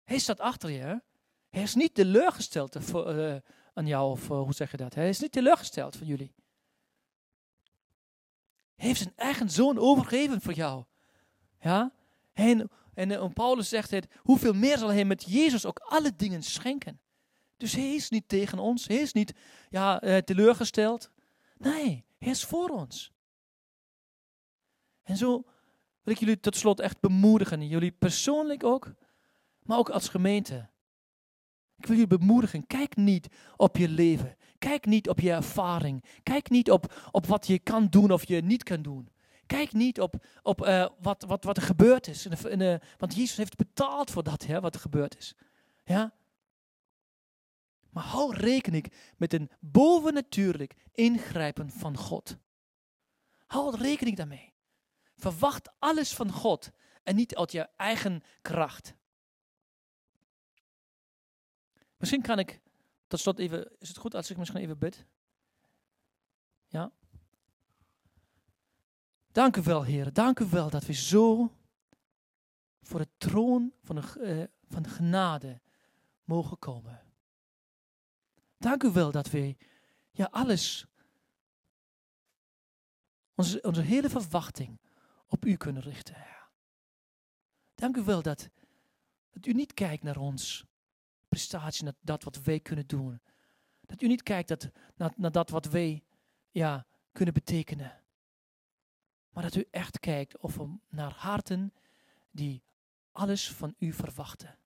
Hij 0.03 0.17
staat 0.17 0.39
achter 0.39 0.69
je. 0.69 1.01
Hij 1.49 1.61
is 1.61 1.75
niet 1.75 1.93
teleurgesteld 1.93 2.75
voor, 2.79 3.15
uh, 3.15 3.35
aan 3.73 3.87
jou, 3.87 4.11
of 4.11 4.29
uh, 4.29 4.39
hoe 4.39 4.53
zeg 4.53 4.71
je 4.71 4.77
dat? 4.77 4.93
Hij 4.93 5.09
is 5.09 5.19
niet 5.19 5.31
teleurgesteld 5.31 5.95
van 5.95 6.07
jullie. 6.07 6.35
Heeft 8.77 9.01
zijn 9.01 9.13
eigen 9.15 9.49
zoon 9.49 9.77
overgegeven 9.77 10.41
voor 10.41 10.53
jou. 10.53 10.83
Ja? 11.59 11.91
En 12.33 12.69
En 12.97 13.11
uh, 13.11 13.25
Paulus 13.33 13.69
zegt 13.69 13.91
het, 13.91 14.07
hoeveel 14.17 14.53
meer 14.53 14.77
zal 14.77 14.91
hij 14.91 15.05
met 15.05 15.23
Jezus 15.27 15.65
ook 15.65 15.79
alle 15.79 16.15
dingen 16.15 16.43
schenken. 16.43 16.99
Dus 17.57 17.73
hij 17.73 17.93
is 17.93 18.09
niet 18.09 18.27
tegen 18.27 18.59
ons, 18.59 18.87
hij 18.87 18.97
is 18.97 19.13
niet 19.13 19.33
ja, 19.69 20.03
uh, 20.03 20.17
teleurgesteld. 20.17 21.11
Nee, 21.57 22.05
hij 22.17 22.29
is 22.29 22.43
voor 22.43 22.69
ons. 22.69 23.11
En 25.03 25.17
zo 25.17 25.43
wil 26.03 26.13
ik 26.13 26.19
jullie 26.19 26.39
tot 26.39 26.55
slot 26.55 26.79
echt 26.79 26.99
bemoedigen, 26.99 27.67
jullie 27.67 27.91
persoonlijk 27.91 28.63
ook, 28.63 28.93
maar 29.63 29.77
ook 29.77 29.89
als 29.89 30.09
gemeente. 30.09 30.69
Ik 31.77 31.85
wil 31.85 31.97
jullie 31.97 32.17
bemoedigen, 32.17 32.67
kijk 32.67 32.95
niet 32.95 33.27
op 33.55 33.77
je 33.77 33.89
leven, 33.89 34.35
kijk 34.59 34.85
niet 34.85 35.09
op 35.09 35.19
je 35.19 35.31
ervaring, 35.31 36.03
kijk 36.23 36.49
niet 36.49 36.71
op, 36.71 37.09
op 37.11 37.25
wat 37.25 37.47
je 37.47 37.59
kan 37.59 37.87
doen 37.87 38.11
of 38.11 38.27
je 38.27 38.41
niet 38.41 38.63
kan 38.63 38.81
doen. 38.81 39.09
Kijk 39.45 39.73
niet 39.73 40.01
op, 40.01 40.25
op 40.41 40.67
uh, 40.67 40.87
wat, 40.99 41.23
wat, 41.27 41.43
wat 41.43 41.57
er 41.57 41.63
gebeurd 41.63 42.07
is. 42.07 42.27
Want 42.97 43.15
Jezus 43.15 43.37
heeft 43.37 43.55
betaald 43.55 44.11
voor 44.11 44.23
dat, 44.23 44.45
hè, 44.45 44.59
wat 44.59 44.73
er 44.73 44.81
gebeurd 44.81 45.17
is. 45.17 45.35
Ja? 45.83 46.13
Maar 47.89 48.03
hou 48.03 48.35
rekening 48.35 48.91
met 49.17 49.33
een 49.33 49.49
bovennatuurlijk 49.59 50.75
ingrijpen 50.91 51.71
van 51.71 51.97
God. 51.97 52.37
Hou 53.45 53.77
rekening 53.77 54.17
daarmee. 54.17 54.53
Verwacht 55.15 55.69
alles 55.79 56.13
van 56.13 56.31
God 56.31 56.71
en 57.03 57.15
niet 57.15 57.35
uit 57.35 57.51
je 57.51 57.69
eigen 57.77 58.21
kracht. 58.41 58.95
Misschien 61.97 62.21
kan 62.21 62.39
ik 62.39 62.61
tot 63.07 63.19
slot 63.19 63.39
even, 63.39 63.79
is 63.79 63.87
het 63.87 63.97
goed 63.97 64.15
als 64.15 64.29
ik 64.29 64.37
misschien 64.37 64.61
even 64.61 64.77
bid? 64.77 65.05
Ja? 66.67 66.91
Dank 69.31 69.57
u 69.57 69.61
wel, 69.61 69.83
Heer. 69.83 70.13
Dank 70.13 70.39
u 70.39 70.45
wel 70.45 70.69
dat 70.69 70.85
we 70.85 70.93
zo 70.93 71.51
voor 72.81 72.99
de 72.99 73.09
troon 73.17 73.73
van 73.83 73.95
de, 73.95 74.01
uh, 74.17 74.71
van 74.73 74.83
de 74.83 74.89
genade 74.89 75.61
mogen 76.23 76.59
komen. 76.59 77.01
Dank 78.57 78.83
u 78.83 78.91
wel 78.91 79.11
dat 79.11 79.29
we 79.29 79.55
ja, 80.11 80.27
alles, 80.31 80.85
onze, 83.35 83.61
onze 83.61 83.81
hele 83.81 84.09
verwachting 84.09 84.79
op 85.27 85.45
u 85.45 85.55
kunnen 85.55 85.81
richten. 85.81 86.25
Dank 87.75 87.97
u 87.97 88.03
wel 88.03 88.21
dat, 88.21 88.49
dat 89.29 89.45
u 89.45 89.53
niet 89.53 89.73
kijkt 89.73 90.03
naar 90.03 90.17
ons 90.17 90.66
prestatie, 91.37 91.83
naar 91.83 91.93
dat 92.01 92.23
wat 92.23 92.41
wij 92.41 92.59
kunnen 92.59 92.87
doen. 92.87 93.21
Dat 93.81 94.01
u 94.01 94.07
niet 94.07 94.23
kijkt 94.23 94.47
dat, 94.47 94.69
naar, 94.95 95.13
naar 95.15 95.31
dat 95.31 95.49
wat 95.49 95.65
wij 95.65 96.03
ja, 96.51 96.85
kunnen 97.11 97.33
betekenen. 97.33 98.03
Maar 99.29 99.43
dat 99.43 99.55
u 99.55 99.67
echt 99.71 99.99
kijkt 99.99 100.37
of 100.37 100.57
naar 100.89 101.11
harten 101.11 101.73
die 102.31 102.63
alles 103.11 103.51
van 103.51 103.75
u 103.77 103.93
verwachten. 103.93 104.57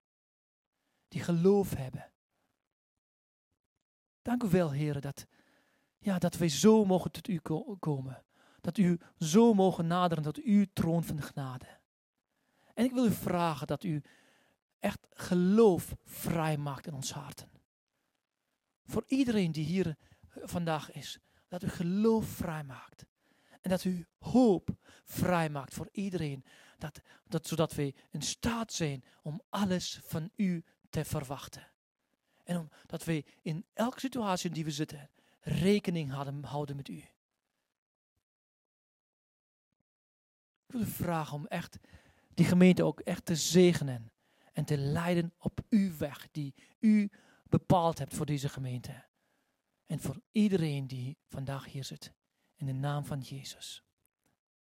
Die 1.07 1.22
geloof 1.22 1.74
hebben. 1.76 2.11
Dank 4.22 4.43
u 4.43 4.49
wel, 4.49 4.72
heren, 4.72 5.01
dat, 5.01 5.28
ja, 5.97 6.19
dat 6.19 6.38
wij 6.38 6.49
zo 6.49 6.86
mogen 6.86 7.11
tot 7.11 7.28
u 7.28 7.39
komen. 7.80 8.24
Dat 8.61 8.78
u 8.78 8.99
zo 9.17 9.53
mogen 9.53 9.88
naderen 9.88 10.24
tot 10.24 10.38
uw 10.38 10.65
troon 10.74 11.03
van 11.03 11.22
genade. 11.22 11.80
En 12.74 12.86
ik 12.86 12.91
wil 12.91 13.05
u 13.05 13.11
vragen 13.11 13.67
dat 13.67 13.84
u 13.84 14.03
echt 14.82 15.07
geloof 15.09 15.95
vrij 16.03 16.57
maakt 16.57 16.88
in 16.88 16.93
ons 16.93 17.13
harten. 17.13 17.49
Voor 18.86 19.03
iedereen 19.07 19.51
die 19.51 19.65
hier 19.65 19.97
vandaag 20.27 20.91
is, 20.91 21.19
dat 21.47 21.63
u 21.63 21.69
geloof 21.69 22.25
vrij 22.25 22.63
maakt. 22.63 23.05
En 23.61 23.69
dat 23.69 23.84
u 23.84 24.07
hoop 24.17 24.69
vrij 25.05 25.49
maakt 25.49 25.73
voor 25.73 25.89
iedereen. 25.91 26.45
Dat, 26.77 27.01
dat, 27.27 27.47
zodat 27.47 27.73
we 27.73 27.93
in 28.09 28.21
staat 28.21 28.73
zijn 28.73 29.03
om 29.21 29.41
alles 29.49 29.99
van 30.03 30.29
u 30.36 30.63
te 30.89 31.05
verwachten. 31.05 31.71
En 32.43 32.57
om, 32.57 32.69
dat 32.86 33.03
we 33.03 33.25
in 33.41 33.65
elke 33.73 33.99
situatie 33.99 34.47
in 34.47 34.55
die 34.55 34.65
we 34.65 34.71
zitten 34.71 35.09
rekening 35.41 36.11
houden, 36.11 36.43
houden 36.43 36.75
met 36.75 36.88
u. 36.88 36.97
Ik 40.65 40.77
wil 40.77 40.82
u 40.82 40.86
vragen 40.86 41.38
om 41.38 41.47
echt 41.47 41.77
die 42.34 42.45
gemeente 42.45 42.84
ook 42.84 42.99
echt 42.99 43.25
te 43.25 43.36
zegenen 43.36 44.11
en 44.52 44.66
te 44.66 44.78
leiden 44.78 45.34
op 45.38 45.66
uw 45.70 45.97
weg 45.97 46.28
die 46.32 46.56
u 46.80 47.12
bepaald 47.43 47.97
hebt 47.97 48.14
voor 48.14 48.26
deze 48.26 48.49
gemeente. 48.49 49.06
En 49.86 49.99
voor 49.99 50.22
iedereen 50.32 50.88
die 50.88 51.18
vandaag 51.28 51.66
hier 51.66 51.84
zit. 51.84 52.14
In 52.56 52.66
de 52.66 52.74
naam 52.74 53.06
van 53.06 53.20
Jezus. 53.20 53.84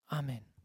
Amen. 0.05 0.56